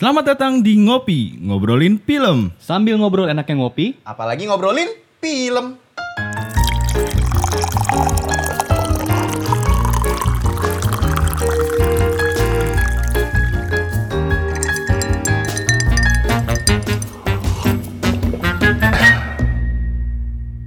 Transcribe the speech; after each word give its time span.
Selamat 0.00 0.32
datang 0.32 0.64
di 0.64 0.80
Ngopi, 0.80 1.36
ngobrolin 1.44 2.00
film. 2.00 2.56
Sambil 2.56 2.96
ngobrol 2.96 3.28
enaknya 3.28 3.60
ngopi, 3.60 4.00
Apalagi 4.00 4.48
ngobrolin 4.48 4.88
film. 5.20 5.76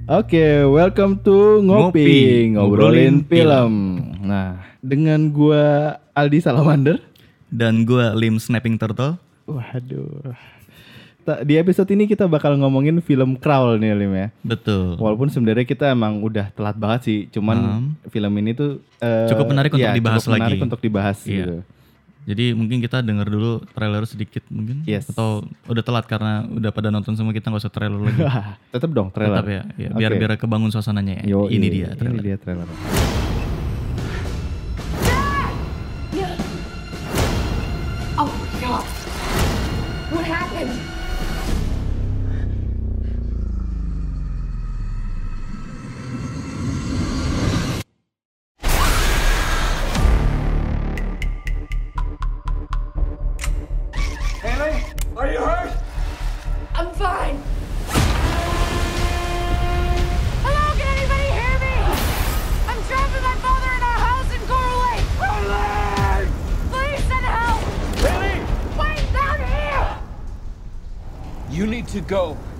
Oke, 0.06 0.62
welcome 0.62 1.18
to 1.26 1.58
Ngopi, 1.58 1.90
Ngopi, 1.90 2.14
ngobrolin 2.54 2.54
ngobrolin 2.54 3.16
film. 3.26 3.72
Nah, 4.30 4.62
dengan 4.78 5.34
gua 5.34 5.98
Aldi 6.14 6.38
Salamander. 6.38 7.02
dan 7.54 7.86
gue 7.86 8.02
Lim 8.18 8.42
Snapping 8.42 8.74
Turtle. 8.74 9.23
Waduh. 9.44 10.34
Di 11.24 11.56
episode 11.56 11.88
ini 11.88 12.04
kita 12.04 12.28
bakal 12.28 12.52
ngomongin 12.54 13.00
film 13.00 13.40
Crawl 13.40 13.80
nih 13.80 13.96
Lim 13.96 14.12
ya. 14.12 14.28
Betul. 14.44 15.00
Walaupun 15.00 15.32
sebenarnya 15.32 15.64
kita 15.64 15.88
emang 15.88 16.20
udah 16.20 16.52
telat 16.52 16.76
banget 16.76 17.00
sih, 17.02 17.18
cuman 17.30 17.56
Hmm. 17.56 17.88
film 18.08 18.32
ini 18.36 18.52
tuh 18.52 18.84
eh, 19.00 19.24
Cukup 19.28 19.48
menarik 19.48 19.72
untuk 19.72 19.84
iya, 19.84 19.96
dibahas 19.96 20.20
cukup 20.20 20.36
menarik 20.36 20.52
lagi. 20.54 20.66
untuk 20.68 20.80
dibahas 20.80 21.18
Iya. 21.24 21.32
gitu. 21.34 21.56
Jadi 22.24 22.44
mungkin 22.52 22.80
kita 22.80 23.00
dengar 23.00 23.28
dulu 23.28 23.60
trailer 23.72 24.04
sedikit 24.04 24.44
mungkin. 24.48 24.84
Yes. 24.84 25.08
Atau 25.08 25.44
udah 25.64 25.80
telat 25.80 26.04
karena 26.04 26.44
udah 26.44 26.72
pada 26.72 26.88
nonton 26.88 27.12
semua 27.12 27.32
kita 27.32 27.48
nggak 27.48 27.62
usah 27.64 27.72
trailer 27.72 28.00
lagi. 28.00 28.20
Tetap 28.76 28.90
dong 28.92 29.08
trailer. 29.08 29.40
Tetap 29.40 29.48
ya, 29.48 29.62
ya, 29.76 29.88
biar 29.92 30.12
Oke. 30.12 30.20
biar 30.20 30.30
kebangun 30.36 30.68
suasananya 30.68 31.24
ya. 31.24 31.36
Yo, 31.36 31.48
ini 31.48 31.68
iya, 31.68 31.88
dia 31.88 31.88
trailer. 31.96 32.16
Ini 32.16 32.20
dia 32.20 32.36
trailer. 32.36 32.68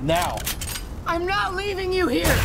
Now. 0.05 0.37
I'm 1.07 1.27
not 1.27 1.55
leaving 1.55 1.93
you 1.93 2.09
here. 2.09 2.37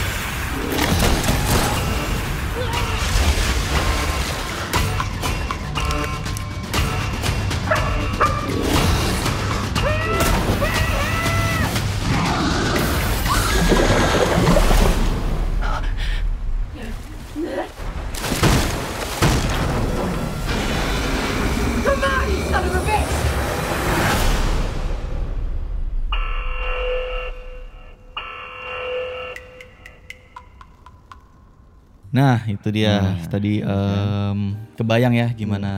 Nah 32.10 32.42
itu 32.46 32.68
dia 32.70 32.94
tadi 33.30 33.62
em, 33.62 34.40
kebayang 34.74 35.14
ya 35.14 35.28
gimana 35.30 35.72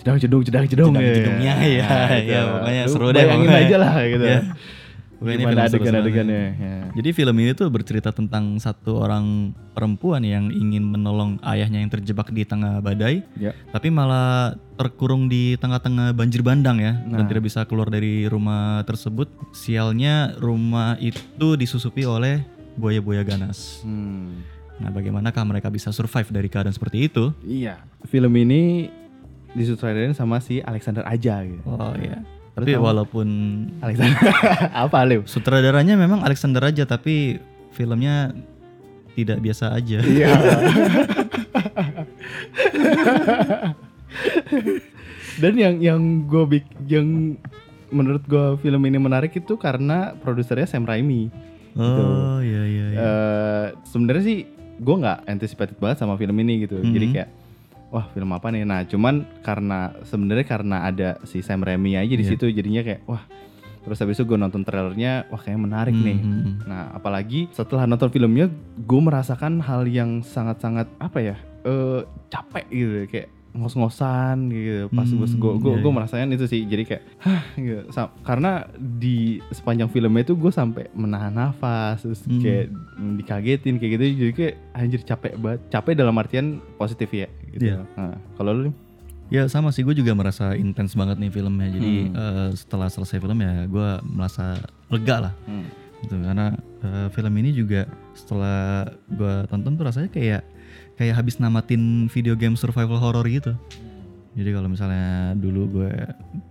Jedang 0.00 0.16
jedung 0.16 0.40
jedang 0.40 0.64
jedung 0.64 0.92
jedang-jedungnya 0.92 1.54
ya, 1.60 1.88
gitu. 2.16 2.32
ya 2.32 2.40
pokoknya 2.48 2.82
Lu 2.82 2.92
seru 2.92 3.06
deh 3.08 3.20
bayangin 3.20 3.48
pokoknya. 3.48 3.66
aja 3.68 3.76
lah 3.76 3.94
gitu. 4.02 4.24
Ya. 4.24 4.40
Pokoknya 5.14 5.36
ini 5.36 5.44
Gimana 5.46 5.62
adegan-adegannya, 5.64 6.42
ya. 6.58 6.76
Jadi 6.92 7.08
film 7.12 7.36
ini 7.38 7.50
tuh 7.54 7.70
bercerita 7.70 8.10
tentang 8.10 8.58
satu 8.58 8.98
orang 8.98 9.54
perempuan 9.72 10.20
yang 10.20 10.50
ingin 10.50 10.82
menolong 10.82 11.38
ayahnya 11.40 11.80
yang 11.80 11.88
terjebak 11.88 12.28
di 12.28 12.42
tengah 12.42 12.82
badai, 12.82 13.22
Ya. 13.38 13.54
tapi 13.70 13.88
malah 13.88 14.58
terkurung 14.74 15.30
di 15.30 15.54
tengah-tengah 15.56 16.12
banjir 16.12 16.42
bandang 16.42 16.76
ya, 16.76 16.98
dan 16.98 17.24
Nah. 17.24 17.28
tidak 17.30 17.46
bisa 17.46 17.62
keluar 17.64 17.88
dari 17.88 18.26
rumah 18.26 18.82
tersebut. 18.82 19.30
Sialnya 19.54 20.34
rumah 20.36 20.98
itu 20.98 21.56
disusupi 21.56 22.04
oleh 22.04 22.42
buaya-buaya 22.74 23.22
ganas. 23.22 23.80
Hmm. 23.80 24.42
Nah, 24.74 24.90
bagaimanakah 24.90 25.42
mereka 25.46 25.70
bisa 25.70 25.94
survive 25.94 26.26
dari 26.34 26.48
keadaan 26.50 26.74
seperti 26.74 27.06
itu? 27.06 27.30
Iya. 27.46 27.78
Film 28.10 28.34
ini 28.34 28.90
disutradarin 29.54 30.18
sama 30.18 30.42
si 30.42 30.58
Alexander 30.58 31.06
Aja 31.06 31.46
gitu. 31.46 31.62
Oh 31.64 31.94
iya. 31.94 32.26
Tapi 32.54 32.74
walaupun 32.78 33.26
Alexander 33.82 34.18
apa 34.86 34.98
Lim? 35.06 35.26
sutradaranya 35.26 35.98
memang 35.98 36.22
Alexander 36.22 36.62
aja, 36.62 36.86
tapi 36.86 37.38
filmnya 37.74 38.30
tidak 39.14 39.38
biasa 39.42 39.74
aja. 39.74 39.98
Iya. 40.02 40.30
Dan 45.42 45.52
yang 45.58 45.74
yang 45.82 46.00
gue 46.30 46.44
bik 46.46 46.66
yang 46.86 47.34
menurut 47.90 48.22
gue 48.26 48.58
film 48.62 48.82
ini 48.86 48.98
menarik 48.98 49.34
itu 49.34 49.54
karena 49.58 50.14
produsernya 50.18 50.66
Sam 50.66 50.86
Raimi. 50.86 51.30
Oh 51.74 52.38
iya 52.38 52.62
iya. 52.66 52.84
iya. 52.94 52.98
Eh, 52.98 53.66
Sebenarnya 53.82 54.22
sih 54.22 54.38
gue 54.76 54.96
nggak 54.96 55.18
anticipated 55.26 55.76
banget 55.78 56.02
sama 56.02 56.14
film 56.14 56.34
ini 56.38 56.64
gitu. 56.64 56.80
Jadi 56.80 57.06
Mhm. 57.06 57.14
kayak 57.14 57.28
wah 57.88 58.06
film 58.10 58.30
apa 58.32 58.50
nih? 58.50 58.62
Nah 58.62 58.82
cuman 58.82 59.14
karena 59.40 59.94
sebenarnya 60.02 60.46
karena 60.46 60.76
ada 60.82 61.08
si 61.22 61.40
Sam 61.40 61.62
Raimi 61.62 61.94
aja 61.94 62.10
di 62.10 62.24
Iya. 62.24 62.34
situ 62.34 62.50
jadinya 62.50 62.82
kayak 62.82 63.06
wah. 63.06 63.22
Terus 63.84 64.00
habis 64.00 64.16
itu 64.16 64.24
gue 64.24 64.40
nonton 64.40 64.64
trailernya, 64.64 65.28
wah 65.28 65.36
kayaknya 65.36 65.60
menarik 65.60 65.92
nih. 65.92 66.16
Mhm. 66.16 66.64
Nah, 66.64 66.96
apalagi 66.96 67.52
setelah 67.52 67.84
nonton 67.84 68.08
filmnya, 68.08 68.48
gue 68.80 69.00
merasakan 69.04 69.60
hal 69.60 69.84
yang 69.84 70.24
sangat-sangat 70.24 70.88
apa 70.96 71.18
ya, 71.20 71.36
eh 71.68 72.00
capek 72.32 72.64
gitu, 72.72 73.04
kayak 73.12 73.28
ngos-ngosan 73.54 74.50
gitu. 74.50 74.90
Pas 74.90 75.06
Hmm, 75.06 75.22
gue 75.22 75.28
gue 75.56 75.72
iya, 75.72 75.80
gue 75.80 75.88
iya. 75.88 75.96
merasakan 75.96 76.28
itu 76.30 76.44
sih, 76.44 76.66
jadi 76.66 76.82
kayak, 76.84 77.02
hah, 77.22 77.42
gitu. 77.54 77.80
Karena 78.20 78.50
di 78.74 79.38
sepanjang 79.48 79.88
filmnya 79.88 80.22
itu 80.22 80.34
gue 80.34 80.50
sampai 80.50 80.90
menahan 80.92 81.30
nafas, 81.30 82.02
terus 82.02 82.20
Hmm. 82.26 82.42
kayak 82.42 82.66
dikagetin 83.16 83.78
kayak 83.78 83.92
gitu, 83.94 84.04
jadi 84.20 84.32
kayak 84.34 84.54
anjir 84.74 85.00
capek 85.02 85.32
banget. 85.38 85.60
Capek 85.70 85.92
dalam 85.94 86.18
artian 86.18 86.46
positif 86.74 87.08
ya. 87.08 87.30
Gitu. 87.48 87.70
Iya. 87.70 87.86
Nah, 87.94 88.18
kalau 88.34 88.52
lu? 88.52 88.70
Ya 89.32 89.48
sama 89.48 89.72
sih, 89.72 89.80
gue 89.80 89.96
juga 89.96 90.12
merasa 90.12 90.52
intens 90.52 90.92
banget 90.92 91.16
nih 91.16 91.32
filmnya. 91.32 91.70
Jadi 91.70 92.10
Hmm. 92.10 92.14
eh, 92.14 92.48
setelah 92.52 92.90
selesai 92.90 93.22
film 93.22 93.38
ya, 93.40 93.64
gue 93.64 93.88
merasa 94.04 94.58
lega 94.90 95.30
lah. 95.30 95.34
Hmm. 95.46 95.64
Gitu 96.02 96.14
karena 96.20 96.52
eh, 96.84 97.08
film 97.08 97.32
ini 97.40 97.50
juga 97.54 97.88
setelah 98.12 98.84
gue 99.08 99.48
tonton 99.48 99.72
tuh 99.72 99.84
rasanya 99.88 100.12
kayak 100.12 100.44
kayak 100.94 101.18
habis 101.18 101.38
namatin 101.38 102.06
video 102.08 102.34
game 102.34 102.54
survival 102.54 102.98
horror 102.98 103.26
gitu. 103.26 103.54
Jadi 104.34 104.50
kalau 104.50 104.66
misalnya 104.66 105.38
dulu 105.38 105.80
gue 105.80 105.92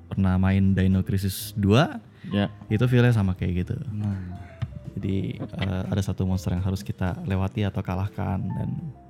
pernah 0.08 0.40
main 0.40 0.72
Dino 0.72 1.04
Crisis 1.04 1.52
2, 1.60 2.32
Ya. 2.32 2.48
itu 2.72 2.80
feelnya 2.88 3.12
sama 3.12 3.36
kayak 3.36 3.68
gitu. 3.68 3.76
Nah. 3.92 4.16
Jadi 4.96 5.36
eh, 5.42 5.84
ada 5.92 6.00
satu 6.00 6.24
monster 6.24 6.56
yang 6.56 6.64
harus 6.64 6.80
kita 6.80 7.20
lewati 7.28 7.68
atau 7.68 7.84
kalahkan 7.84 8.40
dan 8.40 8.70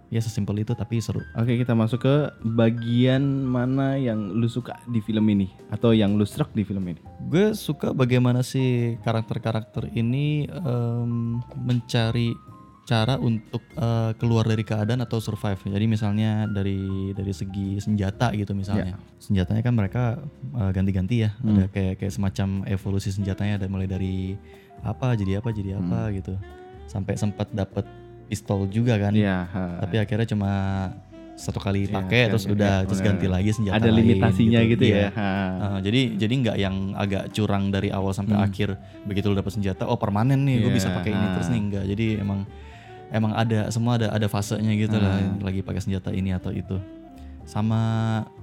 ya 0.10 0.18
sesimpel 0.18 0.62
itu 0.62 0.74
tapi 0.74 0.98
seru. 0.98 1.22
Oke 1.38 1.54
kita 1.54 1.74
masuk 1.74 2.02
ke 2.02 2.16
bagian 2.42 3.22
mana 3.46 4.00
yang 4.00 4.34
lu 4.34 4.46
suka 4.46 4.78
di 4.88 5.02
film 5.02 5.26
ini 5.30 5.50
atau 5.70 5.94
yang 5.94 6.18
lu 6.18 6.26
struck 6.26 6.50
di 6.54 6.66
film 6.66 6.86
ini. 6.88 7.02
Gue 7.30 7.54
suka 7.54 7.92
bagaimana 7.92 8.42
sih 8.42 8.96
karakter-karakter 9.02 9.90
ini 9.94 10.46
em, 10.50 11.38
mencari 11.58 12.32
cara 12.84 13.16
untuk 13.16 13.64
eh, 13.80 14.12
keluar 14.20 14.44
dari 14.44 14.64
keadaan 14.68 15.00
atau 15.04 15.24
survive. 15.24 15.72
Jadi 15.72 15.86
misalnya 15.88 16.46
dari 16.52 17.12
dari 17.16 17.32
segi 17.32 17.80
senjata 17.80 18.36
gitu 18.36 18.52
misalnya. 18.52 19.00
Senjatanya 19.20 19.62
kan 19.64 19.74
mereka 19.74 20.04
eh, 20.60 20.72
ganti-ganti 20.76 21.24
ya. 21.24 21.32
Ada 21.40 21.72
kayak 21.72 21.94
kayak 22.04 22.14
semacam 22.14 22.48
evolusi 22.68 23.10
senjatanya 23.16 23.60
ada 23.64 23.68
mulai 23.72 23.88
dari 23.88 24.36
apa 24.84 25.16
jadi 25.16 25.40
apa 25.40 25.50
jadi 25.56 25.80
apa 25.80 26.12
gitu. 26.12 26.36
Sampai 26.92 27.16
sempat 27.16 27.48
dapat 27.56 27.88
pistol 28.28 28.68
juga 28.68 29.00
kan. 29.00 29.16
Iya. 29.16 29.48
ha. 29.48 29.64
Tapi 29.88 29.96
akhirnya 30.04 30.28
cuma 30.28 30.52
satu 31.34 31.58
kali 31.58 31.90
Iya, 31.90 31.98
pakai 31.98 32.22
iya, 32.22 32.30
terus 32.30 32.46
iya, 32.46 32.54
udah 32.54 32.74
iya. 32.78 32.86
terus 32.86 33.02
ganti 33.02 33.26
lagi 33.26 33.50
senjata 33.50 33.76
ada 33.82 33.90
lain 33.90 34.06
limitasinya 34.06 34.60
gitu, 34.70 34.84
Iya. 34.86 34.98
ya. 35.02 35.10
Uh, 35.18 35.80
jadi 35.82 36.02
jadi 36.14 36.34
nggak 36.46 36.58
yang 36.62 36.76
agak 36.94 37.24
curang 37.34 37.74
dari 37.74 37.90
awal 37.90 38.14
sampai 38.14 38.38
akhir 38.38 38.78
begitu 39.10 39.34
lu 39.34 39.36
dapat 39.38 39.50
senjata 39.50 39.90
oh 39.90 39.98
permanen 39.98 40.46
nih 40.46 40.62
gue 40.62 40.70
Iya, 40.70 40.78
bisa 40.78 40.88
pakai 40.94 41.10
ini 41.10 41.28
terus 41.34 41.50
nih 41.50 41.62
enggak 41.62 41.84
jadi 41.90 42.06
emang 42.22 42.46
emang 43.14 43.32
ada 43.32 43.70
semua 43.70 43.96
ada 43.96 44.10
ada 44.10 44.26
fasenya 44.26 44.74
gitu 44.74 44.98
lah 44.98 45.16
lagi 45.40 45.62
pakai 45.62 45.80
senjata 45.80 46.10
ini 46.10 46.34
atau 46.34 46.50
itu 46.50 46.82
sama 47.44 47.80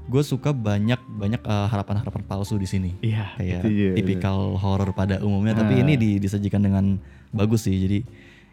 gue 0.07 0.21
suka 0.23 0.53
banyak 0.53 1.01
banyak 1.11 1.41
eh, 1.41 1.67
harapan-harapan 1.67 2.23
palsu 2.23 2.55
di 2.55 2.69
sini. 2.69 2.91
Iya, 3.01 3.33
Kayak 3.35 3.63
dia, 3.65 3.91
tipikal 3.95 4.55
horor 4.55 4.93
pada 4.93 5.19
umumnya, 5.21 5.55
tapi 5.55 5.75
Ah. 5.75 5.83
ini 5.83 5.97
di- 5.97 6.19
disajikan 6.19 6.61
dengan 6.61 7.01
bagus 7.31 7.65
sih. 7.65 7.73
Jadi 7.75 7.99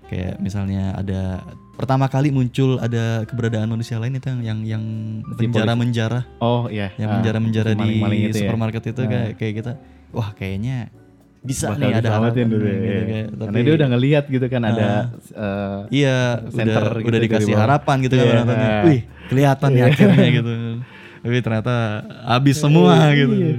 kayak 0.08 0.40
misalnya 0.40 0.96
ada 0.96 1.44
pertama 1.76 2.08
kali 2.08 2.32
muncul 2.32 2.80
ada 2.80 3.28
keberadaan 3.28 3.68
manusia 3.68 4.00
lain 4.00 4.16
itu 4.16 4.32
yang 4.32 4.40
yang, 4.42 4.60
yang 4.64 4.84
Si 5.28 5.44
menjara-menjara, 5.44 6.24
Oh 6.40 6.72
iya. 6.72 6.96
yang 6.96 7.12
Ah, 7.12 7.16
menjara-menjara 7.20 7.70
di 7.70 7.80
maling-maling 8.00 8.22
itu 8.24 8.38
ya. 8.38 8.48
supermarket 8.48 8.84
itu 8.88 9.02
Ah. 9.04 9.08
kayak 9.08 9.30
kayak 9.36 9.54
kita, 9.58 9.72
wah 10.10 10.32
kayaknya 10.32 10.88
bisa 11.48 11.72
Bakal 11.72 11.80
nih 11.80 11.96
ada 11.96 12.10
harapan 12.12 12.46
dulu 12.46 12.60
nih, 12.60 12.68
ya, 12.68 12.76
gitu, 12.76 12.84
iya. 12.84 13.02
kayak, 13.08 13.26
Karena 13.32 13.46
tapi- 13.48 13.64
dia 13.64 13.74
udah 13.74 13.88
ngeliat 13.88 14.26
gitu 14.28 14.46
kan 14.46 14.62
ada 14.64 14.88
eh, 15.32 15.80
Iya, 15.96 16.18
center 16.50 16.84
udah, 16.84 16.98
gitu 16.98 17.08
udah 17.08 17.20
dikasih 17.24 17.54
bawah. 17.54 17.64
harapan 17.64 17.96
gitu 18.04 18.14
kan 18.14 18.22
Iya. 18.22 18.32
penontonnya. 18.34 18.70
Wih, 18.84 19.02
kelihatan 19.28 19.70
nih 19.72 19.84
akhirnya 19.86 20.28
gitu. 20.30 20.52
Tapi 21.18 21.38
ternyata 21.42 21.76
habis 22.26 22.56
semua 22.58 22.94
gitu. 23.14 23.34
Iya. 23.34 23.56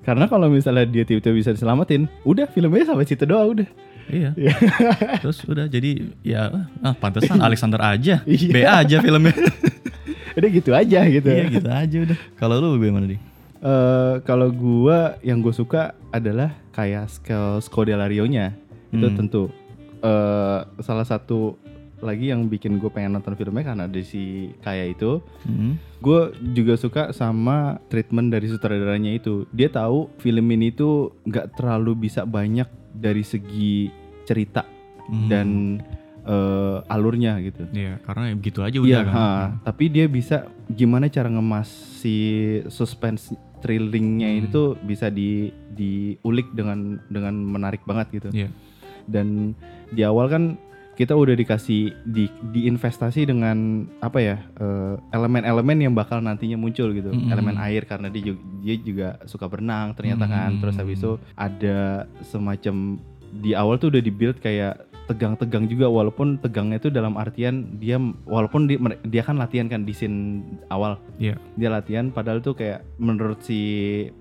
Karena 0.00 0.24
kalau 0.24 0.46
misalnya 0.46 0.86
dia 0.86 1.02
tiba-tiba 1.02 1.34
bisa 1.34 1.50
diselamatin, 1.50 2.06
udah 2.22 2.46
filmnya 2.46 2.86
sampai 2.86 3.04
situ 3.04 3.24
doang 3.24 3.50
udah. 3.52 3.68
Iya. 4.06 4.30
Terus 5.22 5.42
udah 5.44 5.66
jadi 5.66 5.90
ya 6.22 6.46
ah 6.78 6.94
pantesan 6.94 7.38
Alexander 7.38 7.82
aja. 7.82 8.22
Iya. 8.26 8.48
B 8.48 8.56
aja 8.62 8.96
filmnya. 9.00 9.34
Udah 10.36 10.50
gitu 10.52 10.70
aja 10.70 11.00
gitu. 11.06 11.26
iya 11.26 11.48
gitu 11.48 11.64
aja 11.66 11.96
udah. 12.02 12.18
Kalau 12.36 12.60
lu 12.60 12.76
gimana 12.76 13.08
nih? 13.08 13.16
Eh, 13.56 14.14
kalau 14.22 14.52
gua 14.52 15.16
yang 15.20 15.40
gue 15.40 15.48
suka 15.50 15.96
adalah 16.16 16.50
kayak 16.70 17.08
scale 17.08 17.58
Scodelario-nya. 17.58 18.52
Itu 18.88 19.06
Hmm. 19.06 19.16
tentu 19.16 19.42
eh 19.98 20.60
salah 20.78 21.02
satu 21.02 21.56
lagi 21.96 22.28
yang 22.28 22.46
bikin 22.46 22.76
gue 22.76 22.86
pengen 22.86 23.14
nonton 23.14 23.32
filmnya 23.34 23.64
karena 23.64 23.84
ada 23.84 24.00
si 24.00 24.52
kayak 24.60 24.96
itu. 24.96 25.24
Hmm. 25.42 25.80
Gue 25.98 26.28
juga 26.52 26.76
suka 26.76 27.08
sama 27.10 27.80
treatment 27.86 28.28
dari 28.28 28.46
sutradaranya 28.46 29.10
itu. 29.10 29.48
Dia 29.50 29.68
tahu 29.68 30.12
film 30.18 30.44
ini 30.50 30.70
tuh 30.70 31.16
nggak 31.22 31.56
terlalu 31.56 32.06
bisa 32.06 32.22
banyak 32.22 32.68
dari 32.92 33.22
segi 33.22 33.88
cerita 34.22 34.64
Hmm. 35.06 35.26
dan 35.26 35.48
eh, 36.22 36.78
alurnya 36.86 37.38
gitu. 37.38 37.70
Iya, 37.70 38.02
karena 38.02 38.34
begitu 38.34 38.58
aja 38.58 38.74
Iya, 38.74 38.82
udah 38.82 39.02
kan. 39.06 39.14
ha. 39.14 39.28
tapi 39.62 39.86
dia 39.86 40.04
bisa 40.04 40.36
gimana 40.66 41.06
cara 41.06 41.30
ngemas 41.30 41.70
si 41.96 42.18
suspense 42.66 43.30
thrillingnya 43.60 44.30
Hmm. 44.36 44.44
itu 44.48 44.62
bisa 44.84 45.08
di 45.08 45.52
diulik 45.72 46.52
dengan 46.52 47.00
dengan 47.08 47.34
menarik 47.36 47.82
banget 47.88 48.22
gitu. 48.22 48.28
Iya. 48.32 48.48
Dan 49.06 49.54
di 49.92 50.02
awal 50.02 50.26
kan 50.28 50.44
kita 50.96 51.12
udah 51.12 51.36
dikasih 51.36 51.92
di 52.08 52.24
diinvestasi 52.56 53.28
dengan 53.28 53.84
apa 54.00 54.16
ya 54.16 54.36
eh, 54.56 54.96
elemen-elemen 55.12 55.84
yang 55.84 55.92
bakal 55.92 56.24
nantinya 56.24 56.56
muncul 56.56 56.88
gitu. 56.96 57.12
Mm-mm. 57.12 57.28
Elemen 57.28 57.60
air 57.60 57.84
karena 57.84 58.08
dia 58.08 58.32
juga, 58.32 58.40
dia 58.64 58.74
juga 58.80 59.08
suka 59.28 59.44
berenang 59.44 59.92
ternyata 59.92 60.24
kan. 60.24 60.56
Mm. 60.56 60.60
Terus 60.64 60.74
habis 60.80 60.96
itu 60.96 61.12
ada 61.36 62.08
semacam 62.24 62.96
di 63.40 63.52
awal 63.52 63.76
tuh 63.76 63.92
udah 63.92 64.02
dibuild 64.02 64.38
kayak 64.40 64.86
tegang-tegang 65.06 65.70
juga 65.70 65.86
walaupun 65.86 66.42
tegangnya 66.42 66.82
itu 66.82 66.90
dalam 66.90 67.14
artian 67.14 67.78
dia 67.78 67.94
walaupun 68.26 68.66
dia, 68.66 68.78
dia 69.06 69.22
kan 69.22 69.38
latihan 69.38 69.70
kan 69.70 69.86
di 69.86 69.94
scene 69.94 70.42
awal 70.66 70.98
Iya. 71.22 71.38
dia 71.54 71.70
latihan 71.70 72.10
padahal 72.10 72.42
tuh 72.42 72.58
kayak 72.58 72.82
menurut 72.98 73.38
si 73.46 73.58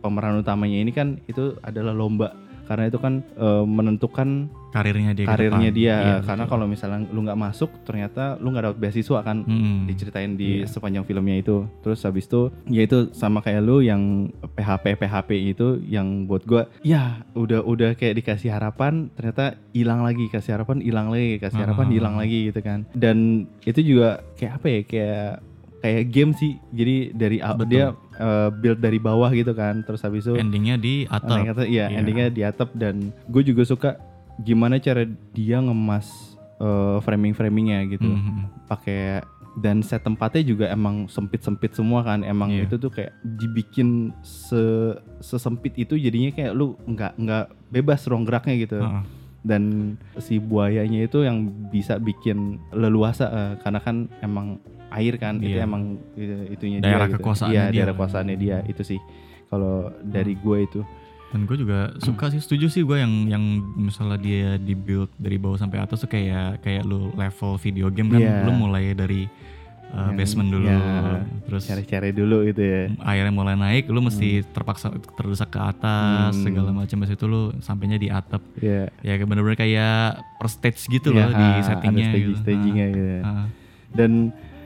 pemeran 0.06 0.46
utamanya 0.46 0.78
ini 0.78 0.94
kan 0.94 1.18
itu 1.26 1.58
adalah 1.66 1.92
lomba 1.92 2.38
karena 2.66 2.86
itu 2.86 2.98
kan 2.98 3.24
eh, 3.36 3.64
menentukan 3.64 4.30
Karirnya 4.68 5.16
dia 5.16 5.24
karirnya 5.26 5.72
dia 5.72 5.96
Iya, 5.96 6.16
karena 6.22 6.46
kalau 6.46 6.68
misalnya 6.68 7.08
lu 7.08 7.24
nggak 7.24 7.40
masuk 7.40 7.72
ternyata 7.82 8.36
lu 8.38 8.52
nggak 8.52 8.66
dapat 8.66 8.80
beasiswa 8.82 9.24
kan 9.24 9.42
Hmm. 9.42 9.88
diceritain 9.88 10.36
di 10.36 10.60
Iya. 10.60 10.68
sepanjang 10.68 11.04
filmnya 11.04 11.38
itu 11.38 11.64
terus 11.80 12.04
habis 12.04 12.26
itu 12.26 12.52
ya 12.68 12.84
itu 12.84 13.08
sama 13.12 13.40
kayak 13.40 13.64
lu 13.64 13.80
yang 13.80 14.28
PHP 14.52 15.00
PHP 15.00 15.30
itu 15.48 15.68
yang 15.82 16.26
buat 16.26 16.44
gua 16.44 16.68
ya 16.82 17.24
udah 17.32 17.64
udah 17.64 17.96
kayak 17.96 18.20
dikasih 18.20 18.52
harapan 18.52 19.08
ternyata 19.10 19.56
hilang 19.72 20.04
lagi 20.04 20.28
kasih 20.28 20.52
harapan 20.54 20.84
hilang 20.84 21.08
lagi 21.08 21.40
kasih 21.40 21.60
harapan 21.62 21.88
Ah. 21.88 21.94
hilang 21.94 22.16
lagi 22.18 22.40
gitu 22.46 22.60
kan 22.60 22.84
dan 22.92 23.18
itu 23.64 23.80
juga 23.80 24.28
kayak 24.36 24.54
apa 24.54 24.68
ya 24.68 24.80
kayak 24.84 25.30
kayak 25.86 26.10
game 26.10 26.34
sih 26.34 26.58
jadi 26.74 27.14
dari 27.14 27.38
Betul. 27.38 27.70
dia 27.70 27.86
uh, 28.18 28.50
build 28.50 28.82
dari 28.82 28.98
bawah 28.98 29.30
gitu 29.30 29.54
kan 29.54 29.86
terus 29.86 30.02
habis 30.02 30.26
itu 30.26 30.34
endingnya 30.34 30.82
di 30.82 31.06
atap. 31.06 31.30
Ending 31.30 31.50
atap, 31.54 31.66
iya, 31.70 31.86
Iya. 31.86 31.98
endingnya 32.02 32.28
di 32.34 32.42
atap 32.42 32.74
dan 32.74 33.14
gue 33.30 33.44
juga 33.46 33.62
suka 33.62 34.02
gimana 34.42 34.82
cara 34.82 35.06
dia 35.32 35.62
ngemas 35.62 36.34
eh, 36.56 36.98
framing-framingnya 37.04 37.86
gitu. 37.92 38.08
Hmm. 38.08 38.48
Pakai 38.66 39.22
dan 39.56 39.80
set 39.80 40.04
tempatnya 40.04 40.44
juga 40.44 40.66
emang 40.68 41.08
sempit-sempit 41.08 41.72
semua 41.72 42.04
kan. 42.04 42.24
Emang 42.24 42.52
Iya. 42.52 42.68
itu 42.68 42.76
tuh 42.76 42.92
kayak 42.92 43.12
dibikin 43.24 44.12
se 44.20 44.96
sesempit 45.20 45.76
itu 45.76 45.96
jadinya 45.96 46.32
kayak 46.32 46.52
lu 46.52 46.76
nggak 46.84 47.16
nggak 47.16 47.46
bebas 47.72 48.04
ruang 48.08 48.24
geraknya 48.24 48.56
gitu. 48.60 48.80
Heeh. 48.80 49.04
Dan 49.46 49.94
si 50.18 50.42
buayanya 50.42 51.06
itu 51.06 51.22
yang 51.22 51.46
bisa 51.70 51.96
bikin 51.96 52.58
leluasa 52.74 53.26
eh, 53.28 53.54
karena 53.62 53.78
kan 53.78 53.96
emang 54.20 54.58
air 54.90 55.16
kan 55.16 55.38
itu 55.38 55.54
Iya. 55.54 55.64
emang 55.64 56.02
itu- 56.16 56.50
itunya 56.52 56.78
Daerah 56.80 57.06
dia 57.06 57.12
gitu. 57.12 57.18
kekuasaannya 57.22 57.54
Iya, 57.54 57.64
dia. 57.64 57.78
daerah 57.78 57.94
kekuasaannya 57.94 58.36
dia 58.36 58.58
itu 58.66 58.82
sih. 58.82 59.00
Kalau 59.46 59.74
dari 60.02 60.34
gue 60.34 60.58
itu. 60.60 60.82
Dan 61.30 61.44
gue 61.44 61.58
juga 61.58 61.92
suka 62.00 62.32
sih, 62.32 62.40
setuju 62.40 62.66
sih 62.68 62.82
gue 62.82 62.96
yang 62.96 63.28
yang 63.28 63.44
misalnya 63.76 64.16
dia 64.16 64.56
di 64.56 64.72
build 64.72 65.12
dari 65.16 65.36
bawah 65.36 65.60
sampai 65.60 65.78
atas 65.78 66.00
tuh 66.00 66.08
kayak 66.08 66.64
kayak 66.64 66.82
lu 66.82 67.12
level 67.14 67.60
video 67.60 67.92
game 67.92 68.08
kan, 68.08 68.18
Iya. 68.20 68.42
lu 68.42 68.52
mulai 68.52 68.94
dari 68.94 69.28
uh, 69.96 70.12
basement 70.12 70.52
dulu, 70.52 70.68
ya, 70.68 70.80
terus 71.44 71.64
cari-cari 71.64 72.12
dulu 72.12 72.44
gitu 72.44 72.60
ya. 72.60 72.82
airnya 73.02 73.32
mulai 73.32 73.56
naik, 73.56 73.88
lu 73.88 74.00
mesti 74.00 74.44
terpaksa 74.46 74.92
terdesak 75.16 75.50
ke 75.50 75.60
atas 75.60 76.36
Hmm. 76.36 76.44
segala 76.44 76.70
macam 76.70 77.00
habis 77.00 77.16
itu 77.16 77.26
lu 77.26 77.56
sampainya 77.60 77.96
di 77.96 78.12
atap. 78.12 78.44
Iya. 78.60 78.92
Ya 79.00 79.14
kayak 79.16 79.26
bener-bener 79.26 79.56
kayak 79.56 79.98
per 80.36 80.48
stage 80.48 80.84
gitu 80.86 81.10
Iya, 81.10 81.18
loh 81.18 81.30
di 81.32 81.48
ha, 81.50 81.64
settingnya 81.64 82.06
ada 82.06 82.18
gitu. 82.18 82.34
staging 82.36 82.44
stagingnya 82.44 82.86
gitu. 82.90 83.02
ya. 83.02 83.22
Ah, 83.22 83.30
ah. 83.30 83.46
Dan 83.90 84.12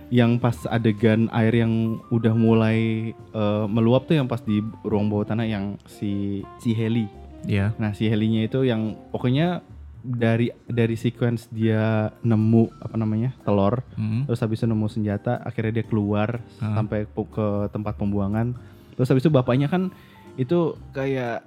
yang 0.09 0.31
pas 0.35 0.57
adegan 0.65 1.29
air 1.29 1.53
yang 1.55 1.73
udah 2.09 2.33
mulai 2.33 2.79
eh, 3.13 3.65
meluap 3.69 4.03
tuh 4.03 4.17
yang 4.17 4.25
pas 4.25 4.41
di 4.41 4.57
ruang 4.81 5.05
bawah 5.05 5.21
tanah 5.23 5.45
yang 5.45 5.65
si 5.85 6.41
si 6.57 6.73
heli. 6.73 7.05
Iya. 7.45 7.77
Nah 7.77 7.93
si 7.93 8.05
helinya 8.05 8.41
itu 8.41 8.65
yang 8.65 8.97
pokoknya 9.09 9.61
dari 9.99 10.47
dari 10.63 10.95
sequence 10.95 11.47
dia 11.49 12.09
nemu 12.21 12.71
apa 12.79 12.95
namanya 12.95 13.35
telur, 13.41 13.83
Hmm. 13.93 14.23
terus 14.23 14.39
habis 14.39 14.59
itu 14.59 14.67
nemu 14.67 14.87
senjata, 14.87 15.39
akhirnya 15.39 15.81
dia 15.81 15.85
keluar 15.85 16.39
Ah. 16.59 16.75
sampai 16.75 17.03
ke 17.05 17.47
tempat 17.69 17.95
pembuangan. 17.95 18.55
Terus 18.95 19.07
habis 19.07 19.23
itu 19.23 19.31
bapaknya 19.31 19.67
kan 19.67 19.91
itu 20.35 20.75
kayak 20.91 21.43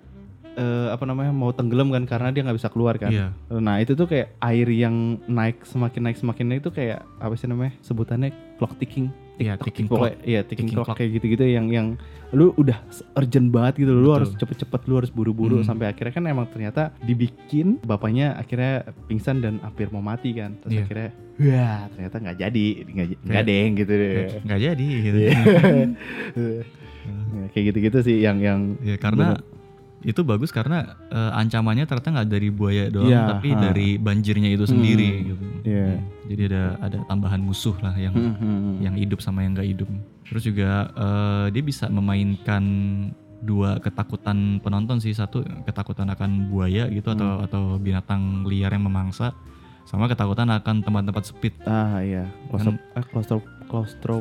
eh, 0.52 0.88
apa 0.92 1.08
namanya 1.08 1.32
mau 1.32 1.48
tenggelam 1.48 1.88
kan 1.88 2.04
karena 2.04 2.28
dia 2.28 2.44
nggak 2.44 2.60
bisa 2.60 2.68
keluar 2.68 3.00
kan. 3.00 3.08
Iya. 3.08 3.32
Nah 3.56 3.80
itu 3.80 3.96
tuh 3.96 4.04
kayak 4.04 4.36
air 4.36 4.68
yang 4.68 5.16
naik 5.24 5.64
semakin 5.64 6.04
naik 6.04 6.20
semakin 6.20 6.44
naik 6.44 6.60
itu 6.60 6.68
kayak 6.68 7.00
apa 7.16 7.32
sih 7.40 7.48
namanya 7.48 7.72
sebutannya 7.80 8.36
clock 8.60 8.76
ticking. 8.76 9.08
Iya, 9.42 9.52
Tick-tock, 9.52 9.66
ticking 9.66 9.86
clock. 9.88 10.02
Iya 10.22 10.40
ticking, 10.40 10.48
Ticking 10.48 10.68
clock, 10.70 10.86
clock. 10.86 10.96
kayak 10.96 11.10
gitu-gitu 11.12 11.44
yang 11.44 11.66
yang 11.68 11.86
lu 12.30 12.54
udah 12.54 12.78
urgent 13.14 13.48
banget 13.48 13.74
gitu 13.78 13.92
lu 13.92 14.00
Betul. 14.02 14.14
harus 14.16 14.30
cepet-cepet 14.34 14.80
lu 14.82 14.94
harus 14.96 15.10
buru-buru 15.10 15.58
Hmm. 15.58 15.66
sampai 15.66 15.86
akhirnya 15.86 16.12
kan 16.12 16.24
emang 16.24 16.46
ternyata 16.46 16.82
dibikin 16.98 17.76
bapaknya 17.82 18.32
akhirnya 18.34 18.72
pingsan 19.04 19.38
dan 19.38 19.60
hampir 19.60 19.88
mau 19.88 20.00
mati 20.00 20.32
kan 20.32 20.56
terus 20.58 20.72
Iya. 20.72 20.82
akhirnya 20.82 21.08
wah 21.34 21.80
ternyata 21.90 22.16
nggak 22.18 22.36
jadi 22.38 22.66
nggak 22.86 23.06
Kayak- 23.20 23.46
deng 23.46 23.70
gitu 23.74 23.92
deh 23.92 24.14
Nggak 24.40 24.60
jadi 24.62 24.86
gitu. 24.98 25.18
Iya. 25.18 25.32
Ya, 25.32 25.44
kayak 27.52 27.64
gitu-gitu 27.68 27.98
sih 28.00 28.16
yang 28.18 28.38
yang 28.38 28.60
Ya 28.80 28.96
karena 28.96 29.36
itu 30.02 30.20
bagus 30.22 30.50
karena 30.50 30.98
eh, 31.08 31.30
ancamannya 31.36 31.84
ternyata 31.84 32.10
nggak 32.12 32.28
dari 32.28 32.48
buaya 32.48 32.88
doang 32.88 33.06
Iya, 33.06 33.22
tapi 33.28 33.48
ha. 33.50 33.60
dari 33.62 33.88
banjirnya 33.96 34.50
itu 34.50 34.64
sendiri 34.64 35.08
Hmm, 35.12 35.24
gitu. 35.28 35.44
iya. 35.64 35.86
Hmm, 36.22 36.30
Jadi 36.30 36.42
ada 36.48 36.62
ada 36.78 36.98
tambahan 37.04 37.38
musuh 37.38 37.74
lah 37.82 37.94
yang 37.94 38.14
Hmm, 38.14 38.34
hmm, 38.38 38.74
yang 38.80 38.94
hidup 38.94 39.18
sama 39.18 39.42
yang 39.42 39.52
nggak 39.52 39.68
hidup. 39.68 39.88
Terus 40.24 40.42
juga 40.46 40.70
eh, 40.88 41.46
dia 41.50 41.62
bisa 41.62 41.90
memainkan 41.90 42.62
dua 43.42 43.82
ketakutan 43.82 44.62
penonton 44.62 45.02
sih 45.02 45.10
satu 45.10 45.42
ketakutan 45.66 46.06
akan 46.08 46.46
buaya 46.46 46.86
gitu 46.86 47.10
atau 47.10 47.42
Hmm. 47.42 47.44
atau 47.44 47.62
binatang 47.76 48.46
liar 48.46 48.70
yang 48.70 48.86
memangsa 48.86 49.34
sama 49.82 50.06
ketakutan 50.06 50.46
akan 50.46 50.78
tempat-tempat 50.78 51.24
sepit 51.26 51.50
ah 51.66 51.98
iya 51.98 52.30
claustro 53.10 53.42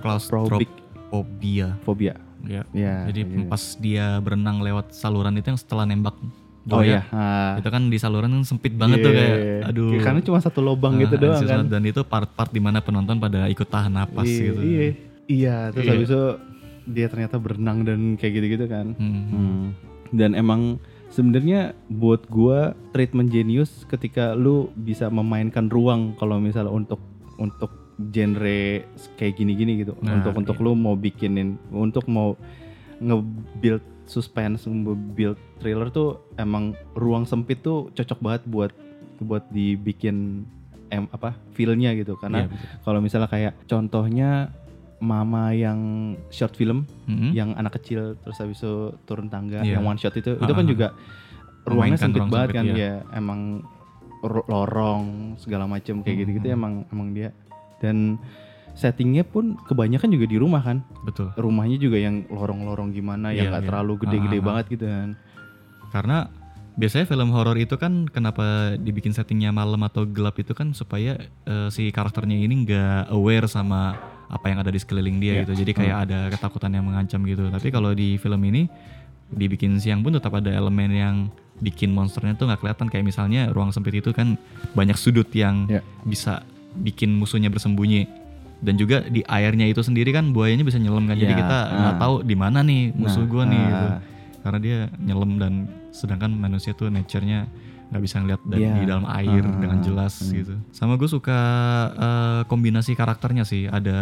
claustrophobic 0.02 0.74
fobia 1.14 1.78
fobia 1.86 2.18
ya. 2.42 2.66
ya 2.74 3.06
Jadi 3.14 3.22
iya. 3.22 3.46
pas 3.46 3.62
dia 3.78 4.18
berenang 4.18 4.66
lewat 4.66 4.90
saluran 4.90 5.38
itu 5.38 5.54
yang 5.54 5.62
setelah 5.62 5.86
nembak 5.86 6.18
oh 6.70 6.82
iya 6.82 7.02
buaya, 7.02 7.18
ah. 7.18 7.52
itu 7.58 7.70
kan 7.70 7.90
di 7.90 7.98
saluran 7.98 8.30
kan 8.32 8.44
sempit 8.46 8.74
banget 8.74 9.02
tuh 9.02 9.10
Iya. 9.10 9.18
kayak 9.18 9.38
aduh 9.66 9.90
karena 9.98 10.20
cuma 10.22 10.38
satu 10.38 10.60
lubang 10.60 10.94
gitu 10.98 11.18
Ah, 11.18 11.22
doang 11.34 11.42
kan 11.44 11.62
dan 11.66 11.82
itu 11.82 12.02
part-part 12.04 12.50
di 12.50 12.62
mana 12.62 12.78
penonton 12.80 13.18
pada 13.18 13.50
ikut 13.50 13.66
tahan 13.66 13.90
napas 13.92 14.26
iya, 14.26 14.42
gitu 14.46 14.62
iya 14.62 14.82
iya 15.26 15.56
terus 15.70 15.86
Iya. 15.86 15.92
habis 15.92 16.08
itu 16.08 16.24
dia 16.84 17.08
ternyata 17.08 17.36
berenang 17.38 17.82
dan 17.82 18.00
kayak 18.16 18.34
gitu-gitu 18.36 18.66
kan 18.68 18.94
Hmm. 18.94 19.24
Hmm. 19.28 19.62
dan 20.12 20.34
emang 20.34 20.78
sebenarnya 21.10 21.74
buat 21.88 22.26
gua 22.28 22.72
treatment 22.92 23.30
genius 23.30 23.84
ketika 23.86 24.34
lu 24.34 24.70
bisa 24.76 25.10
memainkan 25.10 25.66
ruang 25.66 26.14
kalau 26.16 26.38
misalnya 26.38 26.70
untuk 26.70 27.02
untuk 27.36 27.74
genre 28.02 28.82
kayak 29.16 29.34
gini-gini 29.36 29.82
gitu 29.82 29.94
Nah, 30.00 30.18
untuk 30.18 30.34
untuk 30.36 30.58
iya. 30.58 30.64
lu 30.64 30.72
mau 30.74 30.94
bikinin 30.94 31.58
untuk 31.70 32.06
mau 32.06 32.34
nge-build 33.00 33.84
suspense, 34.04 34.64
nge-build 34.64 35.36
thriller 35.58 35.88
tuh 35.88 36.10
emang 36.36 36.64
ruang 36.94 37.24
sempit 37.24 37.60
tuh 37.60 37.90
cocok 37.92 38.20
banget 38.20 38.42
buat 38.46 38.72
buat 39.20 39.44
dibikin 39.48 40.44
em 40.88 41.08
apa 41.08 41.38
feel-nya 41.52 41.94
gitu 41.94 42.18
karena 42.18 42.44
Iya, 42.44 42.48
betul. 42.48 42.68
kalau 42.84 43.00
misalnya 43.00 43.30
kayak 43.30 43.54
contohnya 43.64 44.52
mama 45.00 45.50
yang 45.50 45.80
short 46.28 46.54
film 46.54 46.84
Mm-mm. 47.06 47.32
yang 47.32 47.56
anak 47.56 47.74
kecil 47.76 48.18
terus 48.18 48.38
habis 48.38 48.60
itu 48.60 48.74
turun 49.04 49.26
tangga 49.26 49.62
Iya. 49.62 49.78
yang 49.78 49.86
one 49.86 49.96
shot 49.96 50.14
itu 50.14 50.36
itu 50.36 50.44
Ah, 50.44 50.54
kan 50.54 50.68
juga 50.68 50.88
ruangnya 51.64 51.98
sempit 51.98 52.20
ruang 52.20 52.30
banget 52.30 52.50
sempit, 52.50 52.58
kan 52.60 52.66
iya. 52.68 52.76
ya 52.76 52.94
emang 53.14 53.40
ro- 54.20 54.46
lorong 54.46 55.04
segala 55.38 55.66
macam 55.66 56.02
kayak 56.02 56.12
Hmm, 56.12 56.22
gitu-gitu 56.22 56.48
hmm. 56.48 56.58
emang 56.58 56.74
emang 56.90 57.08
dia 57.12 57.30
dan 57.80 58.18
settingnya 58.74 59.24
pun 59.24 59.60
kebanyakan 59.62 60.10
juga 60.10 60.26
di 60.26 60.38
rumah 60.38 60.60
kan 60.60 60.82
betul. 61.02 61.30
rumahnya 61.36 61.76
juga 61.76 61.98
yang 61.98 62.24
lorong-lorong 62.28 62.92
gimana 62.92 63.30
yang 63.30 63.48
Iya, 63.48 63.52
nggak 63.52 63.64
iya. 63.64 63.70
terlalu 63.70 63.94
gede-gede 64.00 64.28
Ah, 64.28 64.32
ah, 64.32 64.40
ah. 64.40 64.48
banget 64.48 64.66
gitu 64.70 64.86
kan 64.86 65.08
Karena 65.92 66.18
biasanya 66.72 67.06
film 67.06 67.30
horor 67.30 67.58
itu 67.58 67.76
kan 67.76 68.08
kenapa 68.08 68.46
dibikin 68.76 69.12
settingnya 69.12 69.52
malam 69.52 69.84
atau 69.84 70.08
gelap 70.08 70.40
itu 70.40 70.52
kan 70.52 70.72
supaya 70.72 71.20
eh, 71.44 71.68
si 71.68 71.92
karakternya 71.92 72.38
ini 72.38 72.64
nggak 72.64 73.12
aware 73.12 73.46
sama 73.46 74.00
apa 74.32 74.48
yang 74.48 74.58
ada 74.58 74.72
di 74.72 74.80
sekeliling 74.80 75.20
dia 75.20 75.32
Iya. 75.34 75.40
gitu. 75.44 75.54
Jadi 75.62 75.72
kayak 75.74 75.98
ada 76.08 76.20
ketakutan 76.30 76.72
yang 76.72 76.88
mengancam 76.88 77.20
gitu. 77.24 77.52
Tapi 77.52 77.68
kalau 77.70 77.92
di 77.92 78.16
film 78.16 78.40
ini 78.42 78.72
dibikin 79.28 79.76
siang 79.78 80.00
pun 80.00 80.12
tetap 80.12 80.32
ada 80.32 80.48
elemen 80.48 80.92
yang 80.92 81.16
bikin 81.60 81.92
monsternya 81.92 82.34
tuh 82.34 82.48
nggak 82.48 82.60
kelihatan 82.60 82.88
kayak 82.88 83.06
misalnya 83.06 83.52
ruang 83.52 83.72
sempit 83.72 83.94
itu 83.94 84.12
kan 84.12 84.40
banyak 84.72 84.96
sudut 84.96 85.28
yang 85.32 85.68
Iya. 85.68 85.84
bisa 86.04 86.48
bikin 86.74 87.12
musuhnya 87.12 87.52
bersembunyi 87.52 88.08
dan 88.62 88.74
juga 88.78 89.02
di 89.10 89.26
airnya 89.26 89.66
itu 89.66 89.82
sendiri 89.82 90.14
kan 90.14 90.30
buayanya 90.32 90.62
bisa 90.62 90.78
nyelam 90.78 91.10
kan 91.10 91.18
jadi 91.18 91.34
Iya, 91.34 91.40
kita 91.42 91.58
nggak 91.74 91.96
ah. 91.98 92.00
tahu 92.00 92.16
di 92.22 92.36
mana 92.38 92.62
nih 92.62 92.94
musuh 92.94 93.26
Nah, 93.26 93.30
gua 93.30 93.44
nih 93.50 93.58
ah. 93.60 93.68
gitu 93.68 93.88
karena 94.42 94.58
dia 94.62 94.78
nyelam 94.98 95.32
dan 95.38 95.54
sedangkan 95.94 96.32
manusia 96.34 96.74
tuh 96.74 96.90
nature-nya 96.90 97.46
nggak 97.92 98.02
bisa 98.02 98.16
ngeliat 98.24 98.42
dari 98.48 98.64
Iya. 98.64 98.74
di 98.80 98.86
dalam 98.88 99.06
air 99.06 99.44
Ah, 99.44 99.60
dengan 99.60 99.80
jelas 99.84 100.14
hmm. 100.24 100.32
gitu. 100.32 100.54
Sama 100.72 100.96
gue 100.96 101.10
suka 101.12 101.40
eh, 101.92 102.42
kombinasi 102.48 102.96
karakternya 102.96 103.44
sih. 103.44 103.68
Ada 103.68 104.00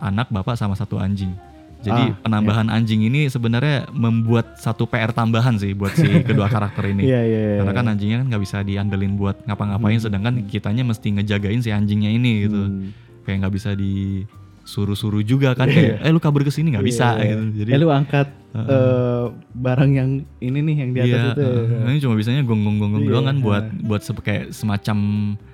anak, 0.00 0.32
bapak 0.32 0.56
sama 0.56 0.72
satu 0.72 0.96
anjing. 0.96 1.28
Jadi 1.80 2.12
Ah, 2.12 2.16
penambahan 2.24 2.68
anjing 2.72 3.04
ini 3.04 3.28
sebenarnya 3.28 3.88
membuat 3.92 4.56
satu 4.56 4.84
PR 4.84 5.12
tambahan 5.12 5.56
sih 5.56 5.72
buat 5.72 5.92
si 5.96 6.04
kedua 6.28 6.48
karakter 6.48 6.92
ini. 6.92 7.08
Iya, 7.08 7.20
iya, 7.24 7.40
iya. 7.40 7.56
Karena 7.60 7.72
kan 7.76 7.86
anjingnya 7.92 8.16
kan 8.24 8.26
nggak 8.32 8.42
bisa 8.44 8.58
diandelin 8.64 9.16
buat 9.16 9.36
ngapa-ngapain, 9.44 10.00
sedangkan 10.00 10.34
kitanya 10.48 10.84
mesti 10.84 11.08
ngejagain 11.20 11.60
si 11.60 11.72
anjingnya 11.72 12.10
ini 12.12 12.48
gitu. 12.48 12.60
Hmm. 12.68 12.92
Kayak 13.22 13.36
nggak 13.40 13.54
bisa 13.54 13.70
disuruh-suruh 13.74 15.22
juga 15.22 15.52
kan 15.52 15.66
kayak, 15.66 16.00
eh 16.00 16.10
lu 16.10 16.18
kabur 16.18 16.40
ke 16.40 16.50
sini 16.50 16.70
nggak 16.70 16.84
bisa 16.84 17.16
Iya. 17.16 17.24
gitu. 17.30 17.44
Jadi 17.58 17.70
eh 17.70 17.78
lu 17.78 17.88
angkat 17.88 18.28
eh, 18.50 19.24
barang 19.52 19.90
yang 19.90 20.10
ini 20.38 20.58
nih 20.60 20.76
yang 20.78 20.90
di 20.90 21.00
atas 21.00 21.10
Iya, 21.10 21.22
itu 21.32 21.42
uh, 21.78 21.88
ini 21.88 21.98
cuma 21.98 22.14
bisanya 22.14 22.42
gonggong-gonggong 22.42 23.02
Iya, 23.02 23.10
doang 23.10 23.26
kan 23.26 23.36
buat 23.38 23.64
uh. 23.64 23.82
buat 23.84 24.00
sep- 24.00 24.20
kayak 24.20 24.50
semacam 24.50 24.98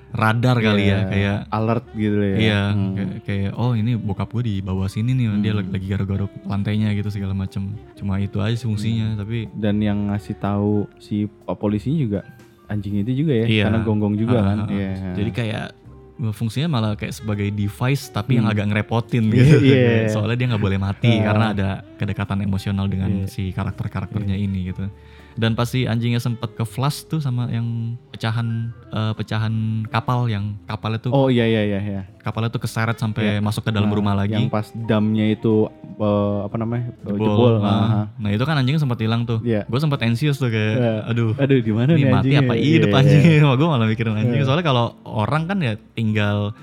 radar 0.08 0.56
kali 0.56 0.82
ya 0.82 0.88
Iya, 0.88 0.98
kayak 1.04 1.36
alert 1.50 1.86
gitu 1.92 2.16
ya 2.18 2.36
iya 2.38 2.62
Hmm. 2.72 2.94
kayak, 2.94 3.12
kayak, 3.22 3.50
oh 3.52 3.72
ini 3.72 3.92
bokap 3.94 4.32
gue 4.32 4.42
di 4.44 4.54
bawah 4.58 4.86
sini 4.86 5.12
nih 5.12 5.28
dia 5.40 5.52
lagi, 5.52 5.84
garuk-garuk 5.84 6.32
lantainya 6.42 6.88
gitu 6.92 7.10
segala 7.10 7.36
macam 7.36 7.68
cuma 7.92 8.16
itu 8.16 8.40
aja 8.40 8.56
sih 8.56 8.64
fungsinya 8.64 9.12
Hmm. 9.12 9.18
tapi 9.18 9.38
dan 9.52 9.76
yang 9.78 10.08
ngasih 10.08 10.36
tahu 10.38 10.88
si 10.96 11.28
polisinya 11.44 11.98
juga 12.00 12.20
anjing 12.66 12.96
itu 12.98 13.12
juga 13.18 13.32
ya 13.34 13.46
Iya. 13.46 13.64
karena 13.68 13.78
gonggong 13.82 14.16
juga 14.16 14.36
Ah, 14.38 14.44
kan 14.46 14.56
ah, 14.56 14.64
ah. 14.64 14.72
Iya. 14.72 14.90
jadi 15.14 15.30
kayak 15.32 15.64
uh, 15.68 15.85
fungsinya 16.16 16.68
malah 16.70 16.92
kayak 16.94 17.12
sebagai 17.12 17.44
device 17.48 18.08
tapi 18.08 18.36
yang 18.36 18.48
Hmm. 18.48 18.54
agak 18.56 18.66
ngerepotin 18.68 19.28
gitu 19.34 19.60
Iya. 19.60 20.08
soalnya 20.08 20.36
dia 20.36 20.46
nggak 20.48 20.62
boleh 20.62 20.78
mati 20.78 21.12
Ah. 21.12 21.24
karena 21.28 21.46
ada 21.52 21.68
kedekatan 21.94 22.40
emosional 22.40 22.86
dengan 22.86 23.24
Iya. 23.24 23.26
si 23.28 23.52
karakter-karakternya 23.52 24.32
ini 24.34 24.72
gitu 24.72 24.88
dan 25.36 25.52
pasti 25.52 25.84
anjingnya 25.84 26.16
sempet 26.16 26.48
ke 26.50 26.64
flash 26.64 27.04
tuh 27.04 27.18
sama 27.18 27.46
yang 27.46 27.92
pecahan 28.08 28.48
eh, 28.86 29.12
pecahan 29.12 29.52
kapal 29.86 30.24
yang 30.26 30.56
kapalnya 30.64 30.96
tuh 30.98 31.10
oh 31.10 31.28
iya 31.28 31.44
iya 31.44 31.62
iya 31.62 31.80
iya 31.80 32.02
kapalnya 32.18 32.48
tuh 32.48 32.58
keseret 32.58 32.96
sampai 32.96 33.22
Iya. 33.28 33.40
masuk 33.40 33.62
ke 33.62 33.70
dalam 33.70 33.86
Nah, 33.86 33.94
rumah 33.94 34.14
lagi 34.14 34.32
yang 34.34 34.48
pas 34.48 34.64
damnya 34.74 35.28
itu 35.28 35.68
eh, 35.94 36.38
apa 36.42 36.56
namanya 36.56 36.88
eh, 36.98 37.12
jebol, 37.12 37.20
jebol, 37.22 37.54
Nah, 37.58 37.68
Ah. 37.68 38.04
nah 38.16 38.30
itu 38.30 38.42
kan 38.42 38.56
anjingnya 38.56 38.80
sempat 38.80 38.96
hilang 38.96 39.22
tuh 39.22 39.38
Iya. 39.40 39.62
gue 39.62 39.78
sempat 39.78 40.00
anxious 40.00 40.36
tuh 40.36 40.48
kayak 40.48 40.74
Iya. 40.74 40.94
aduh 41.06 41.30
aduh 41.34 41.58
di 41.58 41.70
mana 41.70 41.90
ini 41.92 41.98
nih 41.98 42.06
mati 42.06 42.16
anjingnya? 42.26 42.40
apa 42.42 42.54
Iya, 42.54 42.72
hidup 42.72 42.88
iya, 42.88 42.98
anjing 42.98 43.20
iya. 43.22 43.52
gue 43.60 43.66
malah 43.66 43.86
mikirin 43.86 44.14
anjing 44.14 44.40
Iya. 44.40 44.46
soalnya 44.46 44.64
kalau 44.64 44.84
orang 45.04 45.42
kan 45.44 45.58
ya 45.60 45.76
tinggal 45.92 46.56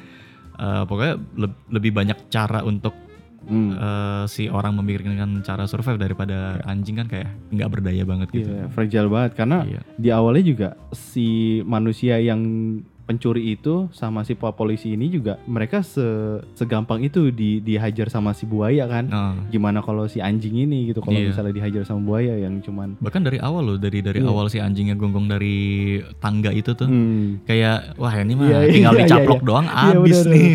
eh, 0.56 0.84
pokoknya 0.84 1.14
leb- 1.36 1.62
lebih 1.70 1.92
banyak 1.92 2.18
cara 2.28 2.62
untuk 2.62 2.94
Hmm. 3.44 3.72
eh, 3.76 4.24
si 4.28 4.48
orang 4.48 4.80
memikirkan 4.80 5.14
cara 5.44 5.68
survive 5.68 6.00
daripada 6.00 6.64
anjing 6.64 6.96
kan 6.96 7.08
kayak 7.08 7.28
nggak 7.52 7.70
berdaya 7.70 8.04
banget 8.04 8.28
gitu 8.32 8.48
Iya, 8.48 8.72
fragile 8.72 9.10
banget 9.12 9.32
karena 9.36 9.58
Iya. 9.68 9.82
di 10.00 10.10
awalnya 10.10 10.44
juga 10.44 10.70
si 10.92 11.28
manusia 11.64 12.18
yang 12.18 12.40
pencuri 13.04 13.60
itu 13.60 13.92
sama 13.92 14.24
si 14.24 14.32
polisi 14.32 14.96
ini 14.96 15.12
juga 15.12 15.36
mereka 15.44 15.84
se 15.84 16.40
segampang 16.56 17.04
itu 17.04 17.36
di 17.36 17.60
dihajar 17.60 18.08
sama 18.08 18.32
si 18.32 18.48
buaya 18.48 18.88
kan. 18.88 19.12
Nah, 19.12 19.36
Gimana 19.52 19.84
kalau 19.84 20.08
si 20.08 20.24
anjing 20.24 20.56
ini 20.56 20.88
gitu 20.88 21.04
kalau 21.04 21.20
Iya. 21.20 21.36
misalnya 21.36 21.52
dihajar 21.52 21.84
sama 21.84 22.00
buaya 22.00 22.40
yang 22.40 22.64
cuman 22.64 22.96
bahkan 23.04 23.20
dari 23.20 23.44
awal 23.44 23.76
loh 23.76 23.78
dari 23.78 24.00
dari 24.00 24.24
Iya. 24.24 24.32
awal 24.32 24.48
si 24.48 24.64
anjingnya 24.64 24.96
gonggong 24.96 25.28
dari 25.28 26.00
tangga 26.24 26.56
itu 26.56 26.72
tuh 26.72 26.88
hmm, 26.88 27.44
kayak 27.44 28.00
wah 28.00 28.16
ini 28.16 28.34
mah 28.40 28.48
iya, 28.48 28.60
tinggal 28.72 28.94
iya, 28.96 29.02
dicaplok 29.04 29.42
iya. 29.44 29.48
doang 29.52 29.68
Iya, 29.68 29.96
abis 30.00 30.18
bener, 30.24 30.32
nih 30.32 30.52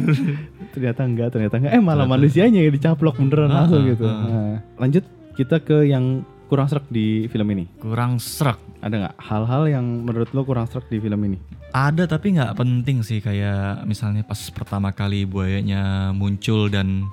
ternyata 0.79 1.03
enggak, 1.03 1.29
ternyata 1.31 1.55
enggak. 1.57 1.73
Eh 1.73 1.79
malah 1.79 1.97
Ternyata. 2.01 2.13
manusianya 2.15 2.61
yang 2.61 2.73
dicaplok 2.73 3.17
beneran 3.17 3.49
Ah, 3.49 3.57
langsung 3.59 3.81
ah, 3.81 3.89
gitu. 3.89 4.05
ah. 4.05 4.19
Nah, 4.23 4.57
lanjut 4.79 5.05
kita 5.35 5.57
ke 5.59 5.77
yang 5.85 6.05
kurang 6.45 6.67
serak 6.67 6.87
di 6.89 7.07
film 7.27 7.45
ini. 7.51 7.65
kurang 7.77 8.17
serak 8.17 8.57
Ada 8.79 8.95
nggak 8.97 9.17
hal-hal 9.21 9.63
yang 9.69 9.85
menurut 10.01 10.31
lo 10.31 10.43
kurang 10.43 10.65
serak 10.65 10.87
di 10.87 10.97
film 10.97 11.21
ini? 11.23 11.37
Ada 11.69 12.07
tapi 12.07 12.33
nggak 12.33 12.55
penting 12.55 13.03
sih 13.03 13.19
kayak 13.19 13.85
misalnya 13.85 14.23
pas 14.23 14.39
pertama 14.49 14.89
kali 14.91 15.23
buayanya 15.23 16.11
muncul 16.11 16.67
dan 16.67 17.05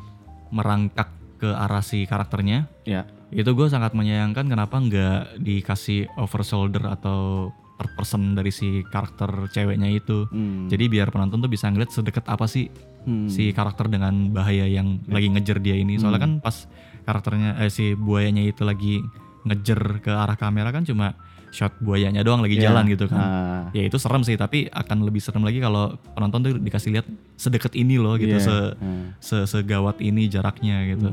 merangkak 0.49 1.09
ke 1.35 1.49
arah 1.49 1.81
si 1.81 2.05
karakternya 2.05 2.63
Ya. 2.83 3.03
itu 3.27 3.49
gue 3.49 3.67
sangat 3.67 3.91
menyayangkan 3.91 4.45
kenapa 4.45 4.79
nggak 4.79 5.37
dikasih 5.37 6.07
over 6.15 6.39
shoulder 6.41 6.87
atau 6.87 7.49
third 7.75 7.91
person 7.93 8.21
dari 8.31 8.49
si 8.49 8.85
karakter 8.85 9.27
ceweknya 9.49 9.91
itu 9.91 10.23
Hmm. 10.25 10.71
jadi 10.71 10.87
biar 10.87 11.07
penonton 11.09 11.41
tuh 11.41 11.51
bisa 11.51 11.67
ngeliat 11.67 11.91
sedekat 11.91 12.23
apa 12.23 12.45
sih 12.45 12.71
Hmm. 13.05 13.29
si 13.29 13.49
karakter 13.49 13.85
dengan 13.85 14.11
bahaya 14.29 14.65
yang 14.65 14.99
lagi 15.05 15.29
ngejar 15.29 15.57
dia 15.57 15.73
ini 15.73 15.95
soalnya 15.95 16.19
kan 16.19 16.31
pas 16.39 16.65
karakternya 17.01 17.57
eh, 17.57 17.69
si 17.69 17.93
buayanya 17.93 18.41
itu 18.43 18.61
lagi 18.61 18.97
ngejar 19.43 19.79
ke 19.99 20.09
arah 20.09 20.33
kamera 20.33 20.69
kan 20.69 20.81
cuma 20.81 21.13
shot 21.49 21.71
buayanya 21.77 22.19
doang 22.19 22.41
lagi 22.41 22.57
Ya. 22.57 22.67
jalan 22.67 22.83
gitu 22.85 23.05
kan 23.05 23.15
Ah. 23.15 23.63
ya 23.71 23.85
itu 23.85 23.95
serem 23.95 24.19
sih 24.21 24.33
tapi 24.33 24.67
akan 24.67 25.01
lebih 25.01 25.17
serem 25.19 25.39
lagi 25.39 25.57
kalau 25.57 25.93
penonton 26.11 26.41
tuh 26.41 26.51
dikasih 26.57 26.91
lihat 26.91 27.07
sedekat 27.35 27.71
ini 27.73 27.95
loh 27.95 28.17
gitu 28.17 28.35
Iya. 28.35 28.41
se, 28.41 28.55
Hmm. 28.75 29.15
se 29.17 29.37
segawat 29.45 29.97
ini 29.99 30.25
jaraknya 30.25 30.83
gitu 30.89 31.07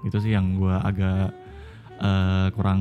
itu 0.00 0.16
sih 0.16 0.30
yang 0.30 0.56
gua 0.56 0.80
agak 0.80 1.34
eh, 1.98 2.48
kurang 2.50 2.80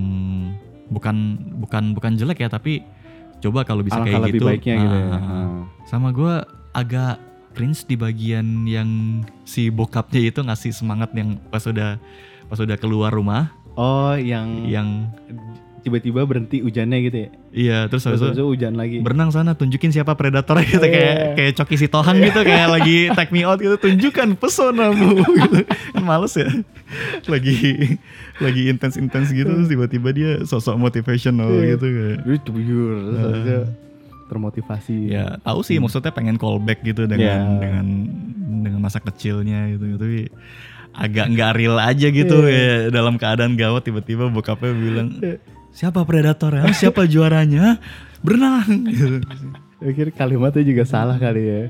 bukan 0.88 1.18
bukan 1.58 1.92
bukan 1.92 2.12
jelek 2.16 2.40
ya 2.40 2.48
tapi 2.48 2.80
coba 3.40 3.62
kalau 3.62 3.82
bisa 3.82 3.98
Alangkah 3.98 4.12
kayak 4.12 4.24
lebih 4.26 4.36
gitu 4.36 4.48
baiknya 4.48 4.76
gitu 4.78 4.96
ya. 4.96 5.08
ah. 5.12 5.48
sama 5.84 6.10
gua 6.10 6.34
agak 6.72 7.20
cringe 7.52 7.84
di 7.84 7.94
bagian 7.94 8.46
yang 8.64 8.90
si 9.44 9.68
bokapnya 9.68 10.22
itu 10.26 10.40
ngasih 10.40 10.72
semangat 10.72 11.10
yang 11.14 11.38
pas 11.48 11.62
udah 11.62 11.98
pas 12.46 12.58
udah 12.58 12.76
keluar 12.76 13.10
rumah 13.10 13.54
Oh, 13.74 14.12
yang 14.14 14.66
yang 14.66 15.08
tiba-tiba 15.80 16.20
berhenti 16.22 16.60
hujannya 16.60 16.98
gitu 17.02 17.18
ya. 17.18 17.30
iya 17.50 17.78
terus 17.88 18.04
habis 18.04 18.20
itu 18.20 18.44
hujan 18.44 18.76
lagi. 18.76 19.00
berenang 19.00 19.32
sana 19.32 19.56
tunjukin 19.56 19.90
siapa 19.90 20.12
predatornya 20.12 20.68
gitu 20.68 20.84
Iya. 20.84 20.92
kayak 20.92 21.16
kayak 21.34 21.52
Coki 21.56 21.76
Sitohang 21.80 22.20
gitu 22.20 22.44
kayak 22.44 22.68
lagi 22.68 23.08
take 23.10 23.32
me 23.32 23.42
out 23.42 23.56
gitu 23.56 23.80
tunjukkan 23.80 24.36
pesonamu 24.36 25.24
gitu. 25.40 25.64
kan 25.96 26.04
males 26.04 26.36
ya 26.36 26.52
lagi 27.26 27.56
lagi 28.38 28.62
intens-intens 28.68 29.32
gitu 29.32 29.48
terus 29.48 29.68
tiba-tiba 29.68 30.10
dia 30.12 30.32
sosok 30.44 30.76
motivational 30.76 31.48
Iya. 31.50 31.74
gitu 31.74 31.86
kayak 31.88 32.18
itu 32.28 32.52
termotivasi. 34.30 35.10
ya 35.10 35.42
tahu 35.42 35.60
sih 35.60 35.82
maksudnya 35.82 36.14
pengen 36.14 36.38
callback 36.38 36.80
gitu 36.82 37.04
dengan 37.04 37.26
Iya. 37.50 37.60
dengan 37.60 37.86
dengan 38.62 38.80
masa 38.80 39.02
kecilnya 39.02 39.74
gitu 39.74 39.98
tapi 39.98 40.30
agak 40.92 41.26
nggak 41.28 41.52
real 41.54 41.76
aja 41.76 42.08
gitu 42.08 42.46
Iya. 42.46 42.88
ya 42.88 42.94
dalam 42.94 43.18
keadaan 43.18 43.54
gawat 43.54 43.84
tiba-tiba 43.84 44.30
bokapnya 44.30 44.72
bilang 44.72 45.10
siapa 45.70 46.02
predatornya 46.02 46.70
siapa 46.72 47.04
juaranya 47.04 47.82
berenang 48.20 48.68
gitu. 48.90 49.20
Akhirnya 49.80 50.12
kalimatnya 50.12 50.60
juga 50.62 50.84
salah 50.84 51.16
kali 51.16 51.40
ya. 51.42 51.62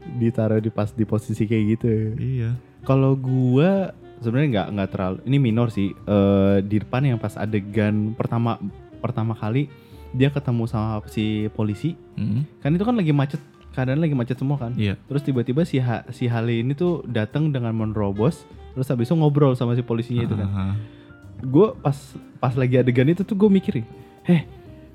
Ditaruh 0.00 0.58
di 0.58 0.70
pas 0.70 0.86
di 0.88 1.02
posisi 1.02 1.44
kayak 1.44 1.64
gitu. 1.74 1.90
iya 2.16 2.54
Kalau 2.80 3.12
gua 3.14 3.90
sebenarnya 4.18 4.48
nggak 4.48 4.68
nggak 4.70 4.88
terlalu 4.88 5.18
ini 5.24 5.36
minor 5.36 5.68
sih. 5.68 5.90
Eh 5.90 6.56
di 6.62 6.78
depan 6.78 7.02
yang 7.04 7.18
pas 7.18 7.34
adegan 7.34 8.14
pertama 8.14 8.56
pertama 9.00 9.34
kali 9.34 9.66
dia 10.12 10.28
ketemu 10.28 10.64
sama 10.64 11.02
si 11.06 11.24
polisi, 11.50 11.94
Mm, 12.14 12.42
kan 12.58 12.70
itu 12.70 12.82
kan 12.82 12.92
lagi 12.92 13.10
macet, 13.10 13.40
keadaan 13.70 13.98
lagi 13.98 14.12
macet 14.12 14.36
semua 14.36 14.56
kan. 14.56 14.74
iya 14.74 14.98
Terus 15.06 15.22
tiba-tiba 15.22 15.62
si 15.62 15.78
Ha- 15.78 16.04
si 16.08 16.26
Hale 16.26 16.58
ini 16.58 16.72
tuh 16.72 17.02
datang 17.04 17.48
dengan 17.48 17.70
menerobos, 17.72 18.44
terus 18.72 18.86
habis 18.86 19.06
itu 19.06 19.14
ngobrol 19.14 19.54
sama 19.54 19.72
si 19.72 19.80
polisinya 19.80 20.22
itu 20.22 20.34
kan. 20.34 20.48
Gue 21.40 21.72
pas 21.74 21.96
pas 22.36 22.52
lagi 22.52 22.76
adegan 22.76 23.06
itu 23.06 23.22
tuh 23.22 23.32
gue 23.34 23.48
mikir 23.48 23.80
heh 24.22 24.42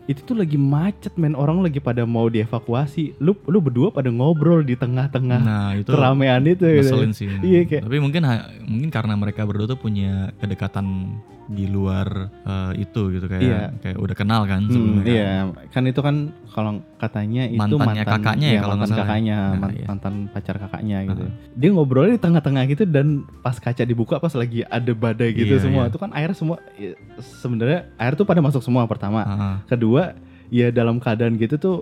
itu 0.05 0.21
tuh 0.21 0.37
lagi 0.37 0.53
macet 0.53 1.17
men 1.17 1.33
orang 1.33 1.65
lagi 1.65 1.81
pada 1.81 2.05
mau 2.05 2.29
dievakuasi 2.29 3.17
lu 3.17 3.33
lu 3.43 3.57
berdua 3.57 3.89
pada 3.89 4.13
ngobrol 4.13 4.61
di 4.61 4.77
tengah-tengah 4.77 5.41
Nah, 5.41 5.73
itu 5.73 5.89
keramaian 5.89 6.45
itu 6.45 6.61
gitu. 6.61 7.09
sih. 7.09 7.25
iya 7.41 7.65
kayak 7.65 7.89
Tapi 7.89 7.97
mungkin 7.97 8.21
mungkin 8.61 8.89
karena 8.93 9.17
mereka 9.17 9.41
berdua 9.43 9.65
tuh 9.65 9.81
punya 9.81 10.29
kedekatan 10.37 11.17
di 11.47 11.65
luar 11.65 12.07
eh, 12.41 12.71
itu 12.79 13.01
gitu 13.11 13.25
kayak 13.25 13.41
Iya. 13.41 13.61
kayak 13.77 13.97
udah 13.97 14.15
kenal 14.15 14.41
kan 14.43 14.61
Hmm, 14.61 14.71
sebelumnya. 14.71 14.97
kan. 14.97 15.05
iya, 15.07 15.31
kan 15.69 15.83
itu 15.83 15.99
kan 15.99 16.15
kalau 16.47 16.71
katanya 16.95 17.43
itu 17.45 17.59
Mantannya 17.59 17.85
mantan 18.01 18.13
kakaknya 18.17 18.47
ya 18.47 18.51
iya, 18.51 18.59
kalau 18.59 18.75
mantan 18.75 18.89
ya? 18.89 18.99
kakaknya, 18.99 19.37
Nah, 19.37 19.59
man- 19.59 19.75
iya. 19.75 19.85
mantan 19.85 20.13
pacar 20.27 20.55
kakaknya 20.57 20.97
gitu. 21.05 21.23
Dia 21.53 21.69
ngobrolnya 21.71 22.13
di 22.13 22.23
tengah-tengah 22.23 22.63
gitu 22.67 22.83
dan 22.85 23.07
pas 23.39 23.55
kaca 23.55 23.83
dibuka 23.83 24.17
pas 24.17 24.33
lagi 24.33 24.59
ada 24.63 24.91
badai 24.91 25.29
gitu 25.33 25.53
Iya, 25.53 25.61
semua, 25.61 25.83
iya. 25.83 25.89
itu 25.89 25.97
kan 25.97 26.09
air 26.11 26.31
semua 26.33 26.57
ya, 26.73 26.97
sebenarnya 27.21 27.79
air 27.95 28.13
tuh 28.13 28.23
pada 28.23 28.39
masuk 28.39 28.59
semua 28.59 28.83
pertama. 28.85 29.21
Ah, 29.21 29.57
Kedua, 29.65 30.17
ya 30.47 30.69
dalam 30.69 30.97
keadaan 30.97 31.35
gitu 31.35 31.55
tuh 31.55 31.77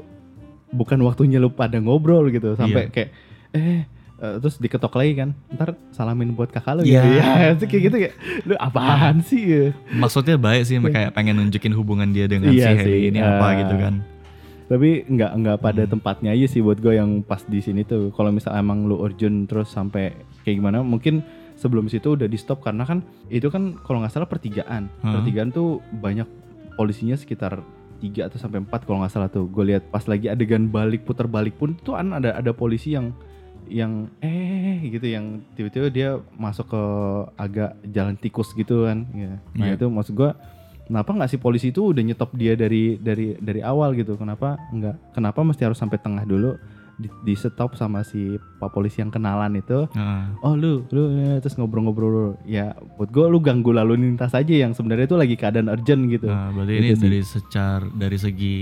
bukan 0.70 1.00
waktunya 1.02 1.38
lu 1.38 1.48
pada 1.50 1.78
ngobrol 1.78 2.28
gitu 2.28 2.54
sampai 2.54 2.88
Iya. 2.88 2.92
kayak 2.92 3.10
eh 3.54 3.82
eh, 4.24 4.40
terus 4.40 4.56
diketok 4.56 4.94
lagi 4.94 5.14
kan 5.14 5.30
ntar 5.52 5.76
salamin 5.90 6.32
buat 6.32 6.48
kakak 6.48 6.80
lu 6.80 6.82
Iya. 6.82 6.96
gitu 6.98 7.10
ya 7.12 7.26
itu 7.54 7.66
kayak 7.68 7.82
gitu 7.84 7.96
kayak 8.00 8.14
lu 8.42 8.54
apaan 8.58 9.16
sih 9.20 9.42
ya? 9.44 9.66
maksudnya 9.94 10.36
baik 10.38 10.64
sih 10.64 10.80
kayak 10.80 11.12
pengen 11.12 11.36
nunjukin 11.38 11.74
hubungan 11.74 12.10
dia 12.10 12.26
dengan 12.26 12.50
Iya 12.50 12.64
si 12.66 12.72
Harry 12.74 12.88
sih, 12.88 13.00
ini 13.10 13.20
apa 13.20 13.46
eh, 13.46 13.54
gitu 13.60 13.76
kan. 13.78 13.96
tapi 14.64 14.90
nggak 15.06 15.32
nggak 15.36 15.58
pada 15.60 15.84
Hmm. 15.84 15.92
tempatnya 15.92 16.32
aja 16.32 16.48
sih 16.48 16.60
buat 16.60 16.78
gue 16.78 16.94
yang 16.94 17.22
pas 17.22 17.44
di 17.44 17.60
sini 17.60 17.84
tuh 17.84 18.10
kalau 18.10 18.32
misal 18.32 18.56
emang 18.56 18.84
lu 18.84 18.96
urgent 18.98 19.46
terus 19.46 19.68
sampai 19.68 20.16
kayak 20.42 20.56
gimana 20.58 20.80
mungkin 20.82 21.20
sebelum 21.54 21.86
situ 21.86 22.16
udah 22.16 22.26
di 22.26 22.34
stop 22.34 22.60
karena 22.60 22.82
kan 22.82 23.00
itu 23.28 23.46
kan 23.48 23.76
kalau 23.78 24.00
nggak 24.00 24.10
salah 24.10 24.26
pertigaan 24.26 24.88
Hmm. 25.00 25.14
pertigaan 25.14 25.52
tuh 25.52 25.68
banyak 25.94 26.26
polisinya 26.74 27.14
sekitar 27.14 27.62
tiga 28.00 28.26
atau 28.26 28.36
sampai 28.36 28.60
empat 28.60 28.84
kalau 28.84 29.00
nggak 29.00 29.14
salah 29.14 29.28
tuh 29.28 29.46
gue 29.46 29.64
lihat 29.66 29.88
pas 29.88 30.04
lagi 30.04 30.26
adegan 30.26 30.68
balik 30.68 31.04
putar 31.04 31.24
balik 31.26 31.54
pun 31.54 31.76
tuh 31.78 31.94
kan 31.94 32.10
ada 32.12 32.34
ada 32.34 32.52
polisi 32.52 32.92
yang 32.92 33.14
yang 33.66 33.92
eh 34.20 34.80
gitu 34.86 35.06
yang 35.06 35.26
tiba-tiba 35.52 35.88
dia 35.88 36.10
masuk 36.34 36.68
ke 36.68 36.84
agak 37.36 37.72
jalan 37.86 38.16
tikus 38.16 38.52
gitu 38.52 38.84
kan 38.84 39.06
ya. 39.12 39.34
nah 39.52 39.68
Iya. 39.68 39.76
itu 39.76 39.86
maksud 39.88 40.14
gue 40.14 40.32
kenapa 40.84 41.10
nggak 41.10 41.28
si 41.28 41.38
polisi 41.38 41.70
itu 41.70 41.82
udah 41.86 42.02
nyetop 42.02 42.32
dia 42.34 42.54
dari 42.54 42.96
dari 42.98 43.36
dari 43.38 43.60
awal 43.60 43.94
gitu 43.94 44.14
kenapa 44.14 44.56
nggak 44.70 45.14
kenapa 45.14 45.40
mesti 45.42 45.64
harus 45.64 45.76
sampai 45.76 45.98
tengah 45.98 46.24
dulu 46.24 46.60
di, 46.94 47.10
di 47.24 47.34
stop 47.34 47.74
sama 47.74 48.02
si 48.02 48.22
pak 48.60 48.70
polisi 48.70 49.00
yang 49.00 49.10
kenalan 49.10 49.56
itu 49.56 49.90
Ah, 49.94 50.30
oh 50.42 50.54
lu 50.54 50.86
lu 50.88 51.04
ya, 51.18 51.40
terus 51.40 51.56
ngobrol-ngobrol 51.56 52.38
ya 52.44 52.72
buat 52.94 53.10
gue 53.10 53.26
lu 53.26 53.40
ganggu 53.40 53.72
lalu 53.72 53.98
lintas 53.98 54.32
aja 54.32 54.54
yang 54.54 54.72
sebenarnya 54.72 55.08
itu 55.08 55.16
lagi 55.16 55.34
keadaan 55.34 55.68
urgent 55.68 56.06
gitu 56.08 56.28
nah, 56.28 56.52
berarti 56.52 56.70
Gitu 56.72 56.80
ini 56.80 56.90
sih. 56.92 57.02
dari 57.02 57.20
secara 57.22 57.86
dari 57.90 58.18
segi 58.18 58.60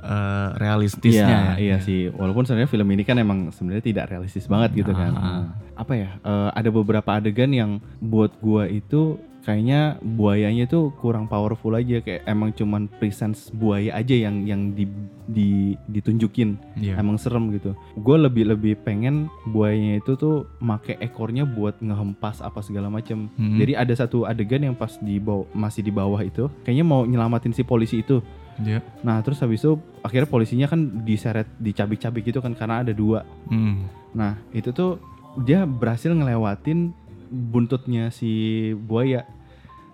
eh, 0.00 0.48
realistisnya 0.56 1.28
Iya, 1.28 1.40
ya. 1.54 1.54
iya 1.56 1.76
sih. 1.80 2.08
Walaupun 2.08 2.44
sebenarnya 2.44 2.68
film 2.68 2.88
ini 2.90 3.02
kan 3.02 3.16
emang 3.16 3.52
sebenarnya 3.52 3.84
tidak 3.84 4.04
realistis 4.08 4.44
banget 4.44 4.84
gitu 4.84 4.92
kan. 4.92 5.12
Ah. 5.14 5.20
Nah, 5.20 5.42
Apa 5.76 5.92
ya? 5.94 6.10
eh, 6.18 6.50
ada 6.52 6.68
beberapa 6.68 7.10
adegan 7.12 7.52
yang 7.52 7.70
buat 8.00 8.36
gua 8.40 8.64
itu 8.64 9.16
kayaknya 9.40 9.96
buayanya 10.04 10.68
tuh 10.68 10.92
kurang 11.00 11.24
powerful 11.24 11.72
aja 11.72 12.04
kayak 12.04 12.28
emang 12.28 12.52
cuman 12.52 12.92
presence 13.00 13.48
buaya 13.48 13.96
aja 13.96 14.12
yang 14.12 14.44
yang 14.44 14.76
di, 14.76 14.84
di 15.24 15.50
ditunjukin. 15.88 16.60
Iya. 16.76 17.00
Emang 17.00 17.16
serem 17.16 17.48
gitu. 17.56 17.72
Gue 17.96 18.20
lebih 18.20 18.52
lebih 18.52 18.76
pengen 18.84 19.32
buayanya 19.48 20.04
itu 20.04 20.12
tuh 20.14 20.44
make 20.60 20.92
ekornya 21.00 21.48
buat 21.48 21.80
ngehempas 21.80 22.44
apa 22.44 22.60
segala 22.60 22.92
macem. 22.92 23.32
Hmm. 23.40 23.56
Jadi 23.56 23.72
ada 23.74 23.94
satu 23.96 24.28
adegan 24.28 24.60
yang 24.60 24.76
pas 24.76 25.00
di 25.00 25.16
bawah 25.16 25.48
masih 25.56 25.80
di 25.80 25.90
bawah 25.90 26.20
itu, 26.20 26.52
kayaknya 26.60 26.84
mau 26.84 27.08
nyelamatin 27.08 27.56
si 27.56 27.64
polisi 27.64 28.04
itu. 28.04 28.20
Iya. 28.60 28.80
Nah 29.00 29.18
terus 29.20 29.40
habis 29.40 29.58
itu 29.58 29.74
akhirnya 30.00 30.28
polisinya 30.28 30.66
kan 30.66 30.80
diseret 31.02 31.48
dicabik-cabik 31.56 32.22
gitu 32.24 32.38
kan 32.38 32.52
karena 32.52 32.80
ada 32.80 32.92
dua. 32.92 33.24
Hmm. 33.48 33.88
Nah 34.12 34.36
itu 34.52 34.70
tuh 34.70 35.00
dia 35.40 35.64
berhasil 35.64 36.10
ngelewatin 36.10 36.92
buntutnya 37.30 38.10
si 38.10 38.30
buaya. 38.74 39.24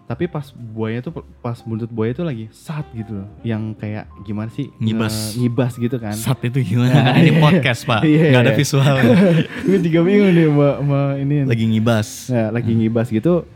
Tapi 0.06 0.30
pas 0.30 0.54
buaya 0.54 1.02
tuh 1.02 1.10
pas 1.42 1.58
buntut 1.66 1.90
buaya 1.90 2.14
tuh 2.14 2.22
lagi 2.22 2.46
sat 2.54 2.86
gitu 2.94 3.20
loh. 3.20 3.28
Yang 3.42 3.74
kayak 3.74 4.06
gimana 4.22 4.54
sih? 4.54 4.70
Ngibas. 4.78 5.34
Nge- 5.34 5.34
ngibas 5.42 5.72
gitu 5.74 5.96
kan. 5.98 6.14
Sat 6.14 6.38
itu 6.46 6.62
gimana? 6.62 7.10
Kan 7.10 7.26
ini 7.26 7.42
podcast 7.42 7.82
pak, 7.82 8.06
Iya, 8.06 8.30
nggak 8.30 8.42
ada 8.46 8.52
iya. 8.54 8.58
visual. 8.58 8.94
Gue 9.66 9.78
juga 9.82 10.00
bingung 10.06 10.30
nih 10.30 10.46
sama, 10.46 10.68
sama 10.78 11.00
ini. 11.18 11.36
Lagi 11.42 11.64
ngibas. 11.66 12.08
Ya, 12.30 12.54
lagi 12.54 12.70
ngibas 12.70 13.10
gitu. 13.10 13.50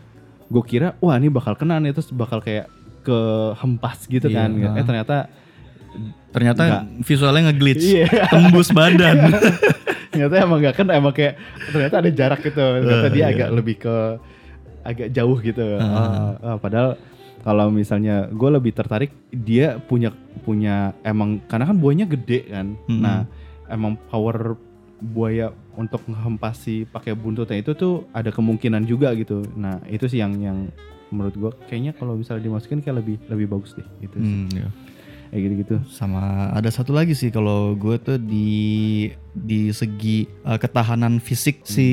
Gue 0.50 0.62
kira 0.66 0.98
wah 0.98 1.14
ini 1.14 1.30
bakal 1.30 1.54
kena 1.54 1.78
nih 1.78 1.94
terus 1.94 2.10
bakal 2.10 2.42
kayak 2.42 2.66
kehempas 3.00 4.04
gitu 4.04 4.26
Iya, 4.26 4.36
kan. 4.36 4.50
ah. 4.56 4.76
Eh 4.76 4.84
ternyata 4.84 5.16
Ternyata 6.30 6.62
Nggak. 6.62 6.82
visualnya 7.02 7.50
nge-glitch, 7.50 7.82
Iya. 7.82 8.06
tembus 8.30 8.70
badan. 8.70 9.34
ternyata 10.10 10.34
emang 10.38 10.58
gak 10.60 10.76
kena 10.76 10.92
emang 10.94 11.10
kayak 11.10 11.34
ternyata 11.66 11.94
ada 11.98 12.10
jarak 12.10 12.40
gitu 12.40 12.58
ternyata 12.58 13.06
Eh, 13.06 13.12
dia 13.12 13.22
iya. 13.22 13.28
agak 13.30 13.48
lebih 13.50 13.76
ke 13.78 13.96
agak 14.82 15.08
jauh 15.10 15.38
gitu 15.38 15.66
Ah, 15.76 16.34
ah, 16.40 16.56
padahal 16.56 16.98
kalau 17.40 17.66
misalnya 17.68 18.26
gue 18.26 18.50
lebih 18.50 18.70
tertarik 18.70 19.10
dia 19.28 19.78
punya 19.80 20.10
punya 20.40 20.94
emang 21.00 21.38
karena 21.46 21.64
kan 21.64 21.78
buahnya 21.78 22.06
gede 22.06 22.40
kan 22.48 22.74
Mm-mm. 22.80 23.00
nah 23.00 23.22
emang 23.66 23.94
power 24.06 24.58
buaya 24.98 25.50
untuk 25.74 26.02
menghempasi 26.04 26.84
pakai 26.86 27.14
buntutnya 27.14 27.56
itu 27.56 27.72
tuh 27.72 28.04
ada 28.10 28.28
kemungkinan 28.28 28.82
juga 28.84 29.14
gitu 29.14 29.46
nah 29.54 29.78
itu 29.84 30.04
sih 30.04 30.18
yang 30.18 30.34
yang 30.36 30.58
menurut 31.10 31.34
gue 31.34 31.50
kayaknya 31.66 31.92
kalau 31.92 32.14
misalnya 32.14 32.42
dimasukin 32.44 32.78
kayak 32.78 32.96
lebih 32.98 33.16
lebih 33.26 33.46
bagus 33.48 33.74
deh 33.74 33.86
gitu 34.00 34.16
sih. 34.16 34.24
Hmm, 34.24 34.48
iya. 34.50 34.68
kayak 35.28 35.42
gitu 35.42 35.54
gitu 35.60 35.74
Sama 35.86 36.22
ada 36.50 36.66
satu 36.68 36.90
lagi 36.90 37.12
sih 37.12 37.28
kalau 37.28 37.74
gue 37.74 37.96
tuh 37.98 38.16
di 38.16 39.06
di 39.30 39.70
segi 39.70 40.26
uh, 40.42 40.54
ketahanan 40.54 41.18
fisik 41.18 41.62
si 41.62 41.86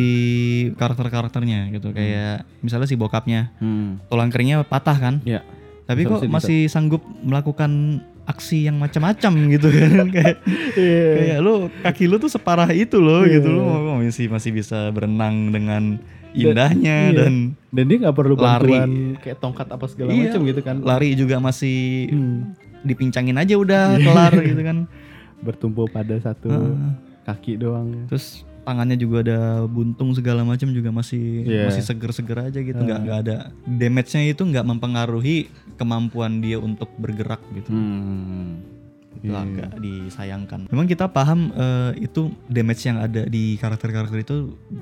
karakter-karakternya 0.73 1.69
gitu. 1.71 1.91
Kayak 1.91 2.45
misalnya 2.59 2.85
si 2.85 2.95
bokapnya 2.95 3.53
hmm. 3.57 4.09
tulang 4.09 4.29
keringnya 4.29 4.63
patah 4.63 4.97
kan, 4.97 5.15
ya 5.23 5.41
tapi 5.85 6.03
Bisa- 6.03 6.11
kok 6.11 6.21
bisa- 6.21 6.33
masih 6.33 6.59
sanggup 6.67 7.01
melakukan 7.21 8.01
aksi 8.27 8.67
yang 8.67 8.75
macam-macam 8.75 9.31
gitu 9.49 9.67
kan? 9.71 9.91
Kayak 10.15 10.35
Iya. 10.75 11.09
kayak 11.15 11.37
lu 11.39 11.53
kaki 11.79 12.05
lu 12.05 12.19
tuh 12.19 12.27
separah 12.27 12.69
itu 12.69 12.99
loh 12.99 13.23
gitu 13.23 13.47
lu 13.47 13.63
mau- 13.63 13.97
masih 13.97 14.27
masih 14.27 14.51
bisa 14.51 14.91
berenang 14.91 15.49
dengan 15.49 15.97
indahnya 16.33 16.95
iya. 17.09 17.17
dan 17.17 17.33
dan 17.69 17.83
dia 17.85 17.97
nggak 18.01 18.15
perlu 18.15 18.35
Lari. 18.35 18.43
bantuan 18.67 18.91
kayak 19.19 19.37
tongkat 19.37 19.67
apa 19.67 19.85
segala 19.85 20.09
Iya, 20.11 20.23
macam 20.27 20.41
gitu 20.43 20.61
kan 20.61 20.75
lari 20.81 21.09
juga 21.13 21.35
masih 21.37 21.77
Hmm. 22.09 22.57
dipincangin 22.81 23.35
aja 23.35 23.53
udah 23.55 23.97
kelar 23.97 24.33
gitu 24.39 24.61
kan 24.61 24.77
bertumpu 25.45 25.85
pada 25.87 26.15
satu 26.17 26.49
Heeh. 26.49 26.91
kaki 27.23 27.57
doang 27.57 28.07
terus 28.07 28.43
tangannya 28.63 28.99
juga 28.99 29.23
ada 29.23 29.39
buntung 29.63 30.11
segala 30.11 30.43
macam 30.43 30.67
juga 30.69 30.91
masih 30.91 31.47
Iya. 31.47 31.71
masih 31.71 31.83
seger-seger 31.83 32.51
aja 32.51 32.59
gitu 32.59 32.75
nggak 32.77 32.99
nggak 33.01 33.17
ada 33.23 33.35
damage-nya 33.63 34.27
itu 34.27 34.43
nggak 34.43 34.65
mempengaruhi 34.65 35.47
kemampuan 35.75 36.43
dia 36.43 36.59
untuk 36.59 36.91
bergerak 36.97 37.39
gitu 37.53 37.71
hmm. 37.71 38.76
Itu 39.19 39.27
Iya. 39.27 39.41
agak 39.41 39.69
disayangkan 39.77 40.59
memang 40.67 40.85
kita 40.85 41.05
paham 41.07 41.49
eh, 41.51 41.91
itu 41.99 42.29
damage 42.45 42.83
yang 42.83 42.97
ada 42.97 43.25
di 43.25 43.55
karakter-karakter 43.55 44.17
itu 44.19 44.37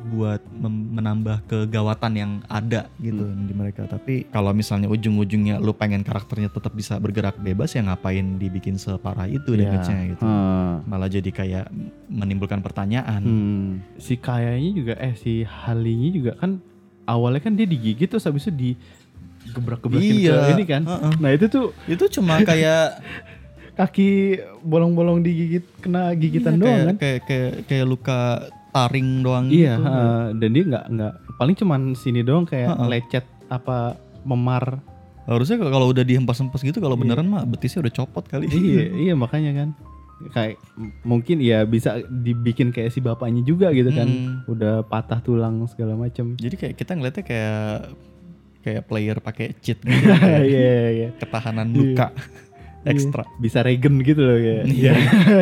buat 0.07 0.39
menambah 0.57 1.45
kegawatan 1.45 2.13
yang 2.13 2.31
ada 2.45 2.87
gitu 2.97 3.21
Hmm. 3.21 3.45
di 3.45 3.53
mereka 3.53 3.85
tapi 3.85 4.27
kalau 4.27 4.51
misalnya 4.51 4.85
ujung-ujungnya 4.85 5.57
lu 5.57 5.71
pengen 5.71 6.01
karakternya 6.01 6.47
tetap 6.47 6.71
bisa 6.71 6.95
bergerak 6.95 7.35
bebas 7.37 7.71
ya 7.71 7.81
ngapain 7.81 8.35
dibikin 8.35 8.75
separah 8.75 9.25
itu 9.25 9.51
Iya. 9.51 9.65
damage-nya 9.65 10.03
gitu 10.09 10.23
Heeh. 10.23 10.73
malah 10.85 11.07
jadi 11.07 11.29
kayak 11.29 11.65
menimbulkan 12.07 12.59
pertanyaan 12.59 13.21
Hmm. 13.21 13.69
si 13.95 14.15
kayanya 14.15 14.71
juga 14.71 14.93
eh 14.95 15.13
si 15.13 15.41
Halinya 15.41 16.09
juga 16.09 16.31
kan 16.35 16.59
awalnya 17.05 17.39
kan 17.39 17.53
dia 17.53 17.65
digigit 17.65 18.05
terus 18.05 18.23
habis 18.23 18.43
itu 18.43 18.53
di 18.53 18.71
gebrak-gebrakin 19.47 20.15
Iya, 20.17 20.35
ke 20.35 20.51
ini 20.51 20.63
kan 20.65 20.81
heeh. 20.83 21.13
nah 21.15 21.29
itu 21.29 21.45
tuh 21.45 21.69
itu 21.85 22.03
cuma 22.11 22.41
kayak 22.41 22.97
kaki 23.75 24.39
bolong-bolong 24.63 25.19
digigit 25.19 25.67
kena 25.83 26.15
gigitan 26.15 26.55
iya, 26.55 26.59
doang 26.59 26.71
kayak, 26.71 26.87
kan? 26.87 26.95
kayak 26.97 27.19
kayak 27.27 27.51
kayak 27.67 27.85
luka 27.85 28.19
taring 28.75 29.23
doang 29.23 29.45
iya 29.47 29.75
gitu. 29.79 29.87
heeh. 29.87 30.23
dan 30.39 30.49
dia 30.51 30.63
nggak 30.67 30.85
nggak 30.91 31.13
paling 31.35 31.55
cuman 31.55 31.81
sini 31.95 32.23
doang 32.23 32.47
kayak 32.47 32.71
Heeh. 32.75 32.87
lecet 32.87 33.25
apa 33.51 33.99
memar. 34.25 34.81
Harusnya 35.25 35.57
kalau 35.57 35.89
udah 35.89 36.05
dihempas-hempas 36.05 36.61
gitu 36.61 36.77
kalau 36.77 36.93
beneran 36.97 37.25
mah 37.25 37.43
betisnya 37.49 37.81
udah 37.85 37.93
copot 37.93 38.23
kali. 38.25 38.45
Iya 38.49 38.85
iya 39.09 39.13
makanya 39.17 39.51
kan. 39.53 39.69
Kayak 40.31 40.61
mungkin 41.03 41.43
ya 41.43 41.67
bisa 41.67 41.99
dibikin 42.07 42.71
kayak 42.71 42.93
si 42.93 43.03
bapaknya 43.03 43.41
juga 43.43 43.73
gitu 43.73 43.89
kan. 43.91 44.07
Hmm. 44.07 44.35
udah 44.47 44.85
patah 44.85 45.19
tulang 45.19 45.65
segala 45.67 45.97
macem. 45.97 46.37
Jadi 46.37 46.55
kayak 46.55 46.75
kita 46.77 46.91
ngeliatnya 46.93 47.25
kayak 47.25 47.65
kayak 48.65 48.83
player 48.89 49.17
pakai 49.21 49.53
cheat 49.61 49.77
gitu 49.85 50.09
iya 50.09 50.17
kayak 50.17 50.41
iya 50.49 50.77
iya 50.89 51.09
ketahanan 51.21 51.69
luka 51.69 52.09
ekstra 52.85 53.23
Iya, 53.23 53.37
bisa 53.37 53.59
regen 53.59 53.95
gitu 53.99 54.21
loh 54.21 54.37
kayak 54.37 54.63
Iya. 54.67 54.93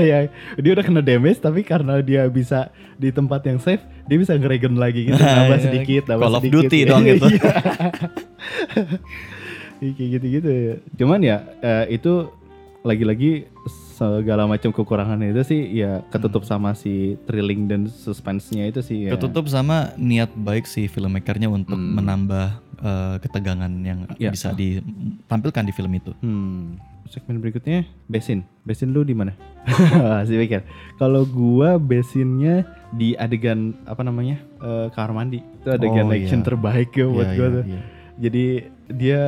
ya 0.02 0.18
dia 0.64 0.72
udah 0.72 0.82
kena 0.82 1.02
damage 1.02 1.38
tapi 1.38 1.62
karena 1.62 2.00
dia 2.00 2.26
bisa 2.26 2.72
di 2.96 3.10
tempat 3.10 3.44
yang 3.44 3.60
safe 3.60 3.84
dia 4.04 4.18
bisa 4.18 4.34
ngeregen 4.34 4.76
lagi 4.76 5.06
gitu 5.06 5.16
Nah, 5.16 5.44
nambah 5.44 5.58
iya. 5.58 5.64
sedikit 5.64 6.04
nambah 6.08 6.24
Call 6.24 6.36
of 6.36 6.42
sedikit 6.42 6.64
Duty 6.66 6.80
dong 6.84 7.04
gitu. 7.04 7.28
Iya. 9.78 9.92
kayak 9.92 10.10
gitu-gitu 10.14 10.50
ya. 10.50 10.76
Cuman 10.96 11.20
ya 11.20 11.38
eh, 11.60 11.92
itu 11.92 12.32
lagi-lagi 12.84 13.48
segala 13.94 14.44
macam 14.44 14.72
kekurangannya 14.72 15.32
itu 15.32 15.44
sih 15.46 15.62
ya 15.74 16.04
ketutup 16.08 16.44
sama 16.44 16.72
si 16.74 17.16
thrilling 17.24 17.68
dan 17.68 17.82
suspense-nya 17.86 18.64
itu 18.66 18.80
sih 18.80 19.08
ya. 19.08 19.12
Ketutup 19.12 19.48
sama 19.48 19.92
niat 19.96 20.32
baik 20.34 20.64
si 20.64 20.88
filmmakernya 20.88 21.48
untuk 21.48 21.76
menambah 21.76 22.48
eh, 22.80 23.16
ketegangan 23.20 23.72
yang 23.82 24.08
Ya. 24.16 24.32
bisa 24.32 24.52
ditampilkan 24.52 25.64
di 25.64 25.74
film 25.74 25.92
itu. 25.94 26.12
Hmm. 26.20 26.80
Segmen 27.14 27.38
berikutnya 27.38 27.86
besin. 28.10 28.42
Besin 28.66 28.90
lu 28.90 29.06
di 29.06 29.14
mana? 29.14 29.38
si 30.26 30.34
pikir. 30.34 30.66
Kalau 30.98 31.24
gua 31.24 31.78
besinnya 31.78 32.66
di 32.90 33.14
adegan 33.16 33.78
apa 33.86 34.02
namanya? 34.02 34.42
Eh, 34.58 34.90
kamar 34.90 35.14
mandi. 35.14 35.46
Itu 35.62 35.70
adegan 35.70 36.10
Oh, 36.10 36.12
action 36.12 36.42
iya. 36.42 36.48
terbaik 36.48 36.90
ya 36.92 37.06
buat 37.06 37.28
Iya, 37.28 37.38
gua 37.38 37.46
iya, 37.46 37.54
tuh. 37.54 37.64
iya. 37.64 37.82
Jadi 38.16 38.46
dia 38.90 39.22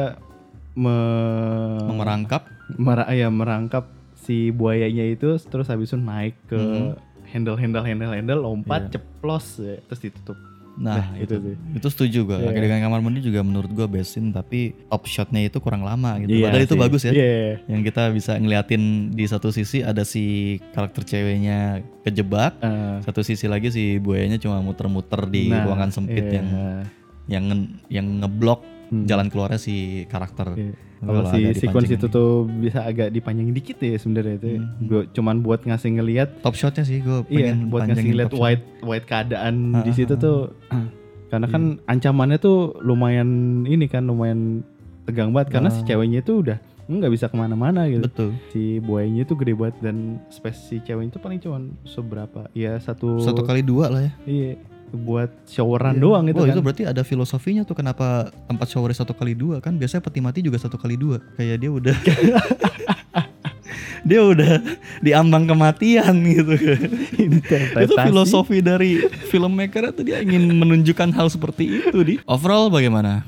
me- 0.76 1.86
Memerangkap 1.88 2.50
mera- 2.76 3.12
ya, 3.12 3.30
merangkap 3.30 3.86
si 4.16 4.50
buayanya 4.50 5.06
itu 5.06 5.38
terus 5.40 5.70
habis 5.70 5.94
itu 5.94 6.02
naik 6.02 6.34
ke 6.48 6.58
Mhm. 6.58 6.90
handle 7.30 7.56
handle 7.56 7.86
handle 7.86 8.12
handle 8.12 8.40
lompat 8.42 8.90
Iya. 8.90 8.92
ceplos 8.98 9.46
ya, 9.58 9.78
terus 9.86 10.02
ditutup. 10.02 10.38
Nah, 10.78 11.00
Nah, 11.08 11.08
itu 11.16 11.32
itu 11.32 11.36
sih. 11.42 11.56
itu 11.74 11.88
setuju 11.90 12.20
gue. 12.26 12.38
Iya. 12.42 12.52
Dengan 12.54 12.80
kamar 12.82 13.00
mandi 13.00 13.20
juga 13.20 13.40
menurut 13.40 13.68
gue 13.70 13.88
besin 13.90 14.30
tapi 14.30 14.76
top 14.86 15.04
shotnya 15.06 15.40
itu 15.42 15.58
kurang 15.58 15.82
lama 15.82 16.20
gitu. 16.20 16.36
Iya 16.36 16.46
Padahal 16.46 16.64
itu 16.64 16.70
sih. 16.70 16.82
bagus 16.82 17.02
ya. 17.02 17.12
Iya. 17.12 17.36
Yang 17.66 17.82
kita 17.86 18.04
bisa 18.12 18.32
ngeliatin 18.36 18.84
di 19.10 19.26
satu 19.26 19.50
sisi 19.50 19.80
ada 19.80 20.04
si 20.04 20.24
karakter 20.70 21.02
ceweknya 21.02 21.60
kejebak, 22.02 22.58
Eh, 22.58 22.98
satu 23.02 23.22
sisi 23.22 23.46
lagi 23.46 23.70
si 23.70 23.98
buayanya 23.98 24.36
cuma 24.36 24.60
muter-muter 24.60 25.26
di 25.26 25.48
nah, 25.48 25.64
ruangan 25.64 25.90
sempit 25.90 26.24
iya. 26.24 26.38
yang 26.38 26.48
yang 27.26 27.44
nge- 27.46 27.72
yang 27.90 28.08
ngeblok 28.20 28.62
Hmm. 28.86 29.02
jalan 29.04 29.28
keluarnya 29.28 29.58
si 29.58 29.76
karakter. 30.06 30.54
Iya. 30.54 30.74
Kalau 31.06 31.22
si 31.30 31.40
sequence 31.56 31.92
itu 31.92 32.06
tuh 32.08 32.30
bisa 32.46 32.82
agak 32.82 33.10
dipanjangin 33.10 33.54
dikit 33.54 33.78
ya 33.78 33.96
sebenarnya 33.96 34.36
itu. 34.36 34.48
Hmm. 34.58 34.68
Gue 34.82 35.02
cuman 35.10 35.40
buat 35.40 35.62
ngasih 35.62 35.96
ngelihat 35.96 36.42
top 36.42 36.54
shotnya 36.54 36.82
sih 36.82 37.00
gue 37.00 37.24
Iya, 37.28 37.54
pengen 37.54 37.70
buat 37.70 37.86
ngasih 37.86 38.10
shot. 38.12 38.34
white 38.34 38.66
white 38.82 39.06
keadaan 39.06 39.56
di 39.82 39.90
Ah, 39.90 39.96
situ 39.96 40.14
ah, 40.14 40.20
tuh. 40.20 40.40
Karena 41.26 41.48
kan 41.48 41.64
ancamannya 41.86 42.38
tuh 42.38 42.58
lumayan 42.80 43.30
ini 43.64 43.86
kan 43.86 44.04
lumayan 44.04 44.62
tegang 45.04 45.30
banget 45.30 45.54
karena 45.54 45.70
si 45.70 45.82
Ah. 45.82 45.88
ceweknya 45.88 46.20
itu 46.20 46.42
udah 46.42 46.58
nggak 46.86 47.12
bisa 47.12 47.26
ke 47.26 47.36
mana-mana 47.36 47.90
gitu. 47.90 48.06
Betul. 48.06 48.30
Si 48.50 48.78
buayanya 48.78 49.26
itu 49.26 49.34
gede 49.34 49.54
banget 49.54 49.76
dan 49.82 50.22
space 50.30 50.70
si 50.70 50.76
ceweknya 50.80 51.14
itu 51.14 51.20
paling 51.20 51.42
cuman 51.42 51.74
seberapa? 51.82 52.46
Ya 52.54 52.78
satu. 52.78 53.18
Satu 53.20 53.42
kali 53.42 53.62
dua 53.62 53.90
lah 53.90 54.02
ya. 54.06 54.14
Iya, 54.26 54.50
buat 54.96 55.30
showeran 55.46 56.00
Iya. 56.00 56.02
doang 56.02 56.26
itu 56.26 56.40
Wah, 56.40 56.48
kan. 56.48 56.54
itu 56.56 56.62
berarti 56.64 56.84
ada 56.88 57.04
filosofinya 57.04 57.62
tuh 57.62 57.76
kenapa 57.76 58.32
tempat 58.48 58.68
shower 58.68 58.90
satu 58.90 59.12
kali 59.12 59.36
dua? 59.36 59.60
Kan 59.60 59.76
biasanya 59.76 60.02
peti 60.02 60.24
mati 60.24 60.40
juga 60.40 60.56
satu 60.58 60.80
kali 60.80 60.96
dua. 60.96 61.20
Kayak 61.36 61.58
dia 61.60 61.70
udah 61.70 61.96
dia 64.06 64.22
udah 64.22 64.62
diambang 65.02 65.50
kematian 65.50 66.14
gitu 66.22 66.54
itu 67.82 67.94
filosofi 67.98 68.62
dari 68.62 69.02
filmmaker 69.28 69.90
itu 69.90 70.02
dia 70.06 70.22
ingin 70.22 70.46
menunjukkan 70.54 71.10
hal 71.12 71.28
seperti 71.28 71.82
itu 71.82 71.98
di. 72.06 72.14
Overall 72.30 72.70
bagaimana 72.70 73.26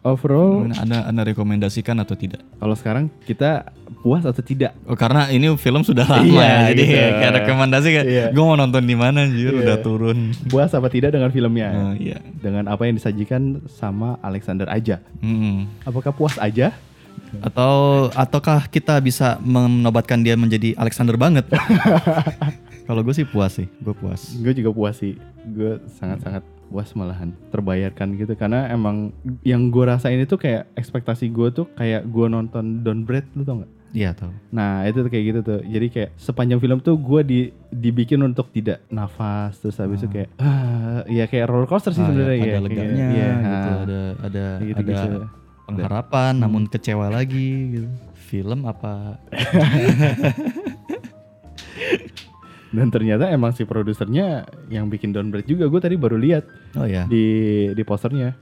Overall, 0.00 0.64
anda 0.80 1.04
anda 1.04 1.22
rekomendasikan 1.28 1.92
atau 2.00 2.16
tidak 2.16 2.40
kalau 2.56 2.72
sekarang 2.72 3.12
kita 3.28 3.68
puas 4.00 4.24
atau 4.24 4.40
tidak? 4.40 4.72
oh 4.88 4.96
karena 4.96 5.28
ini 5.28 5.52
film 5.60 5.84
sudah 5.84 6.08
lama 6.08 6.24
Iya, 6.24 6.40
ya 6.40 6.60
jadi 6.72 6.82
gitu. 6.88 6.96
kayak 7.20 7.32
rekomendasi 7.44 7.88
kayak 7.92 8.06
Iya. 8.08 8.24
gue 8.32 8.40
mau 8.40 8.56
nonton 8.56 8.80
di 8.80 8.96
mana 8.96 9.28
anjir 9.28 9.52
Iya. 9.52 9.60
udah 9.60 9.76
turun 9.84 10.32
Puas 10.48 10.72
apa 10.72 10.88
tidak 10.88 11.12
dengan 11.12 11.28
filmnya? 11.28 11.68
Oh, 11.70 11.92
iya 11.92 12.16
Dengan 12.34 12.64
apa 12.66 12.88
yang 12.88 12.96
disajikan 12.96 13.60
sama 13.68 14.16
Alexander 14.20 14.64
aja? 14.66 15.04
Mm-mm. 15.20 15.68
Apakah 15.84 16.16
puas 16.16 16.40
aja? 16.40 16.72
Atau 17.44 18.08
ataukah 18.10 18.66
kita 18.66 18.96
bisa 18.98 19.36
menobatkan 19.38 20.24
dia 20.24 20.32
menjadi 20.32 20.72
Alexander 20.80 21.14
banget? 21.14 21.44
Kalau 22.88 23.04
gue 23.04 23.12
sih 23.12 23.22
puas 23.22 23.54
sih, 23.54 23.68
gue 23.78 23.94
puas. 23.94 24.34
Gue 24.34 24.50
juga 24.50 24.72
puas 24.72 24.96
sih. 24.96 25.14
Gue 25.46 25.78
sangat-sangat 25.94 26.42
puas 26.70 26.86
malahan. 26.94 27.34
Terbayarkan 27.50 28.14
gitu. 28.14 28.32
Karena 28.32 28.64
emang 28.66 29.10
yang 29.42 29.68
gue 29.68 29.84
rasain 29.84 30.16
itu 30.16 30.34
kayak 30.34 30.64
ekspektasi 30.72 31.28
gue 31.28 31.48
tuh 31.52 31.64
kayak 31.72 32.04
gue 32.06 32.24
nonton 32.26 32.80
Don 32.80 33.02
Bread 33.02 33.26
lu 33.34 33.42
tau 33.42 33.58
gak? 33.58 33.68
Iya 33.90 34.14
tau. 34.14 34.30
Nah 34.48 34.86
itu 34.86 34.96
tuh 34.96 35.08
kayak 35.08 35.22
gitu 35.26 35.38
tuh. 35.42 35.58
Jadi 35.62 35.86
kayak 35.88 36.08
sepanjang 36.16 36.56
film 36.56 36.78
tuh 36.78 36.94
gue 36.94 37.20
di, 37.20 37.38
dibikin 37.68 38.22
untuk 38.22 38.48
tidak 38.48 38.78
nafas. 38.86 39.58
Terus 39.58 39.74
habis 39.76 39.98
itu 39.98 40.08
kayak 40.08 40.28
ah, 40.36 41.02
ya 41.04 41.26
kayak 41.26 41.44
roller 41.44 41.66
coaster 41.66 41.90
sih 41.90 41.98
Ah, 41.98 42.06
sebenarnya 42.06 42.30
ya, 42.30 42.32
ya. 42.32 42.38
ada 42.38 42.46
kayak- 42.46 42.64
leganya, 42.64 43.04
iya, 43.10 43.28
gitu, 43.34 43.50
ah. 43.50 43.50
ada 43.50 43.74
ada 43.74 43.98
Kayak 44.22 44.38
ada 44.54 44.62
gitu-gitu. 44.62 45.18
pengharapan, 45.66 46.32
Hmm. 46.32 46.40
namun 46.40 46.62
kecewa 46.64 47.06
lagi. 47.08 47.48
Gitu. 47.72 47.88
Film 48.14 48.62
apa? 48.62 49.18
Dan 52.70 52.86
ternyata 52.94 53.26
emang 53.26 53.50
si 53.50 53.66
produsernya 53.66 54.46
yang 54.70 54.86
bikin 54.86 55.10
Don 55.10 55.34
Bread 55.34 55.46
juga. 55.46 55.66
Gue 55.66 55.82
tadi 55.82 55.98
baru 55.98 56.14
lihat 56.14 56.46
Oh 56.78 56.86
ya, 56.86 57.06
di 57.10 57.26
di 57.74 57.82
posternya 57.82 58.34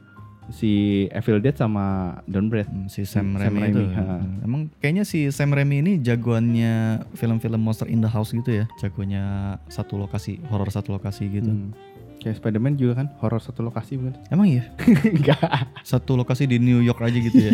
si 0.48 1.04
Evil 1.12 1.40
Dead 1.40 1.56
sama 1.56 2.16
Don 2.28 2.48
Bread. 2.48 2.68
Hmm, 2.68 2.88
si 2.88 3.04
Sam 3.04 3.36
Sam 3.36 3.56
Raimi 3.56 3.68
itu. 3.68 3.82
Ha. 3.92 4.04
Hmm, 4.20 4.44
Emang 4.44 4.60
kayaknya 4.80 5.04
si 5.04 5.28
Sam 5.32 5.52
Raimi 5.52 5.80
ini 5.84 5.92
jagoannya 6.00 7.04
film-film 7.16 7.60
Monster 7.60 7.88
in 7.88 8.00
the 8.00 8.10
House 8.10 8.32
gitu 8.32 8.52
ya. 8.52 8.64
Jagonya 8.80 9.56
satu 9.68 10.00
lokasi, 10.00 10.40
horor 10.48 10.68
satu 10.72 10.96
lokasi 10.96 11.28
gitu. 11.28 11.48
Hmm. 11.48 11.72
Kayak 12.18 12.42
Spider-Man 12.42 12.74
juga 12.74 12.98
kan 12.98 13.06
horor 13.22 13.38
satu 13.38 13.62
lokasi 13.62 13.94
bukan? 13.94 14.18
Emang 14.28 14.50
iya? 14.50 14.66
Enggak. 15.16 15.70
Satu 15.86 16.18
lokasi 16.18 16.50
di 16.50 16.58
New 16.58 16.82
York 16.82 16.98
aja 16.98 17.14
gitu 17.14 17.38
ya. 17.38 17.52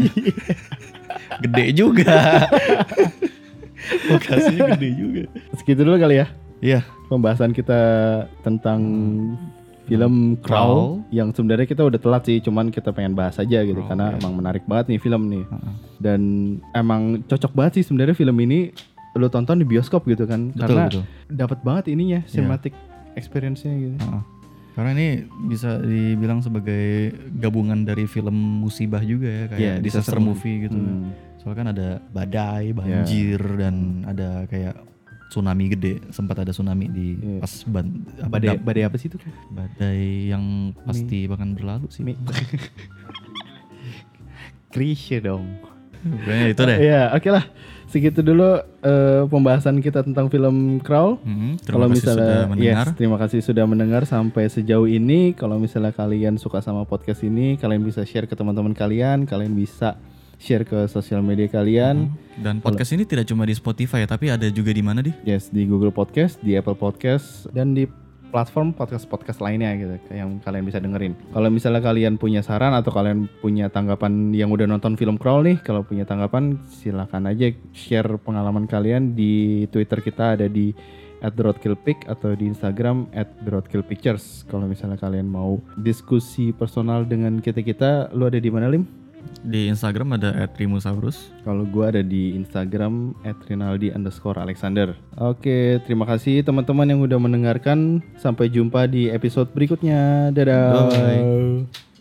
gede 1.45 1.65
juga. 1.77 2.49
Lokasinya 4.09 4.73
gede 4.73 4.91
juga. 4.97 5.23
Segitu 5.61 5.85
dulu 5.85 6.01
kali 6.01 6.25
ya 6.25 6.27
Iya. 6.65 6.81
pembahasan 7.13 7.53
kita 7.53 7.81
tentang 8.41 8.81
film 9.85 10.41
Crawl 10.41 10.41
Crawl. 10.41 10.85
yang 11.13 11.29
sebenarnya 11.37 11.69
kita 11.69 11.85
udah 11.85 12.01
telat 12.01 12.25
sih, 12.25 12.41
cuman 12.41 12.73
kita 12.73 12.91
pengen 12.97 13.13
bahas 13.13 13.37
aja 13.37 13.61
gitu 13.61 13.85
Crawl, 13.85 13.89
karena 13.93 14.07
iya. 14.13 14.19
emang 14.25 14.33
menarik 14.41 14.65
banget 14.65 14.97
nih 14.97 15.01
film 15.01 15.29
nih. 15.29 15.45
Heeh. 15.45 15.75
Dan 16.01 16.21
emang 16.73 17.21
cocok 17.29 17.53
banget 17.53 17.73
sih 17.81 17.85
sebenarnya 17.93 18.17
film 18.17 18.37
ini 18.41 18.73
lo 19.15 19.31
tonton 19.31 19.63
di 19.63 19.67
bioskop 19.69 20.03
gitu 20.11 20.27
kan 20.27 20.51
Betul, 20.51 20.75
karena 20.75 20.85
dapat 21.31 21.63
banget 21.63 21.95
ininya 21.95 22.25
cinematic 22.27 22.73
experience-nya 23.15 23.75
gitu. 23.77 23.97
Heeh. 24.01 24.23
Karena 24.75 24.91
ini 24.91 25.09
bisa 25.47 25.79
dibilang 25.79 26.43
sebagai 26.43 27.15
gabungan 27.39 27.87
dari 27.87 28.11
film 28.11 28.35
musibah 28.35 29.05
juga 29.07 29.31
ya 29.31 29.45
kayak 29.47 29.61
Iya, 29.61 29.75
disaster 29.79 30.19
disaster 30.19 30.19
movie 30.19 30.67
gitu. 30.67 30.75
Hmm. 30.75 31.15
Soalnya 31.39 31.59
kan 31.61 31.69
ada 31.71 31.89
badai, 32.11 32.75
banjir 32.75 33.39
dan 33.55 34.03
ada 34.03 34.51
kayak 34.51 34.75
tsunami 35.35 35.67
gede. 35.69 35.99
Sempat 36.09 36.47
ada 36.47 36.55
tsunami 36.55 36.87
di 36.87 37.19
Iya. 37.19 37.43
pas 37.43 37.53
ban, 37.67 37.87
apa, 38.17 38.31
Badai, 38.31 38.49
dap- 38.55 38.63
badai 38.63 38.83
apa 38.87 38.97
sih 38.97 39.11
itu? 39.11 39.19
badai 39.51 40.03
yang 40.31 40.45
pasti 40.81 41.27
bahkan 41.27 41.51
berlalu 41.53 41.91
sih. 41.91 42.07
Mi- 42.07 42.15
Krisye 44.71 45.19
dong. 45.21 45.47
Pokoknya 46.05 46.47
itu 46.51 46.63
deh. 46.63 46.79
Iya, 46.79 47.03
oke 47.11 47.29
lah. 47.31 47.45
Segitu 47.87 48.21
dulu 48.21 48.59
eh, 48.83 49.23
pembahasan 49.25 49.79
kita 49.79 50.03
tentang 50.03 50.27
film 50.27 50.83
Crawl. 50.83 51.23
Hmm, 51.23 51.55
Kalau 51.63 51.87
misalnya, 51.87 52.43
sudah 52.43 52.51
mendengar. 52.51 52.85
yes, 52.85 52.99
terima 52.99 53.17
kasih 53.17 53.41
sudah 53.41 53.65
mendengar 53.65 54.03
sampai 54.05 54.51
sejauh 54.51 54.85
ini. 54.85 55.33
Kalau 55.33 55.57
misalnya 55.57 55.91
kalian 55.91 56.35
suka 56.37 56.59
sama 56.59 56.83
podcast 56.83 57.23
ini, 57.23 57.55
kalian 57.55 57.81
bisa 57.81 58.03
share 58.03 58.27
ke 58.27 58.35
teman-teman 58.35 58.75
kalian, 58.75 59.25
kalian 59.25 59.55
bisa 59.55 59.95
share 60.45 60.69
ke 60.69 60.85
sosial 60.93 61.25
media 61.25 61.49
kalian. 61.49 62.13
Dan 62.37 62.61
podcast 62.61 62.93
ini 62.93 63.09
tidak 63.09 63.25
cuma 63.25 63.49
di 63.49 63.57
Spotify 63.57 64.05
ya, 64.05 64.09
tapi 64.13 64.29
ada 64.29 64.45
juga 64.53 64.77
di 64.77 64.85
mana 64.85 65.01
di? 65.01 65.17
Yes, 65.25 65.49
di 65.49 65.65
Google 65.65 65.89
Podcast, 65.89 66.37
di 66.45 66.53
Apple 66.53 66.77
Podcast, 66.77 67.49
dan 67.57 67.73
di 67.73 67.89
platform 68.29 68.75
podcast-podcast 68.75 69.39
lainnya 69.39 69.71
gitu 69.79 69.95
yang 70.11 70.43
kalian 70.43 70.67
bisa 70.67 70.83
dengerin. 70.83 71.15
Kalau 71.31 71.49
misalnya 71.55 71.79
kalian 71.79 72.19
punya 72.19 72.43
saran 72.43 72.75
atau 72.75 72.91
kalian 72.91 73.31
punya 73.39 73.71
tanggapan 73.71 74.35
yang 74.35 74.51
udah 74.51 74.67
nonton 74.67 74.99
film 74.99 75.17
Crawl 75.17 75.47
nih, 75.47 75.63
kalau 75.63 75.87
punya 75.87 76.03
tanggapan 76.03 76.59
silakan 76.67 77.31
aja 77.31 77.55
share 77.71 78.19
pengalaman 78.19 78.67
kalian 78.67 79.15
di 79.15 79.65
Twitter 79.71 80.03
kita 80.03 80.35
ada 80.35 80.51
di 80.51 80.75
@roadkillpic 81.23 82.11
atau 82.11 82.35
di 82.35 82.51
Instagram 82.51 83.07
@roadkillpictures. 83.47 84.51
Kalau 84.51 84.67
misalnya 84.67 84.99
kalian 84.99 85.31
mau 85.31 85.63
diskusi 85.79 86.51
personal 86.51 87.07
dengan 87.07 87.39
kita-kita, 87.39 88.11
lu 88.19 88.27
ada 88.27 88.43
di 88.43 88.51
mana 88.51 88.67
Lim? 88.67 89.04
Di 89.45 89.69
Instagram 89.69 90.17
ada 90.17 90.49
@rimusaurus. 90.57 91.33
Kalau 91.45 91.69
gua 91.69 91.93
ada 91.93 92.01
di 92.01 92.33
Instagram 92.33 93.13
@rinaldi 93.47 93.93
underscore 93.93 94.41
Alexander. 94.41 94.97
Oke, 95.21 95.81
terima 95.85 96.09
kasih 96.09 96.43
teman-teman 96.43 96.89
yang 96.89 97.01
udah 97.05 97.19
mendengarkan. 97.21 98.01
Sampai 98.17 98.49
jumpa 98.49 98.89
di 98.89 99.13
episode 99.13 99.53
berikutnya. 99.53 100.33
Dadah. 100.33 100.91
Bye. 100.91 101.94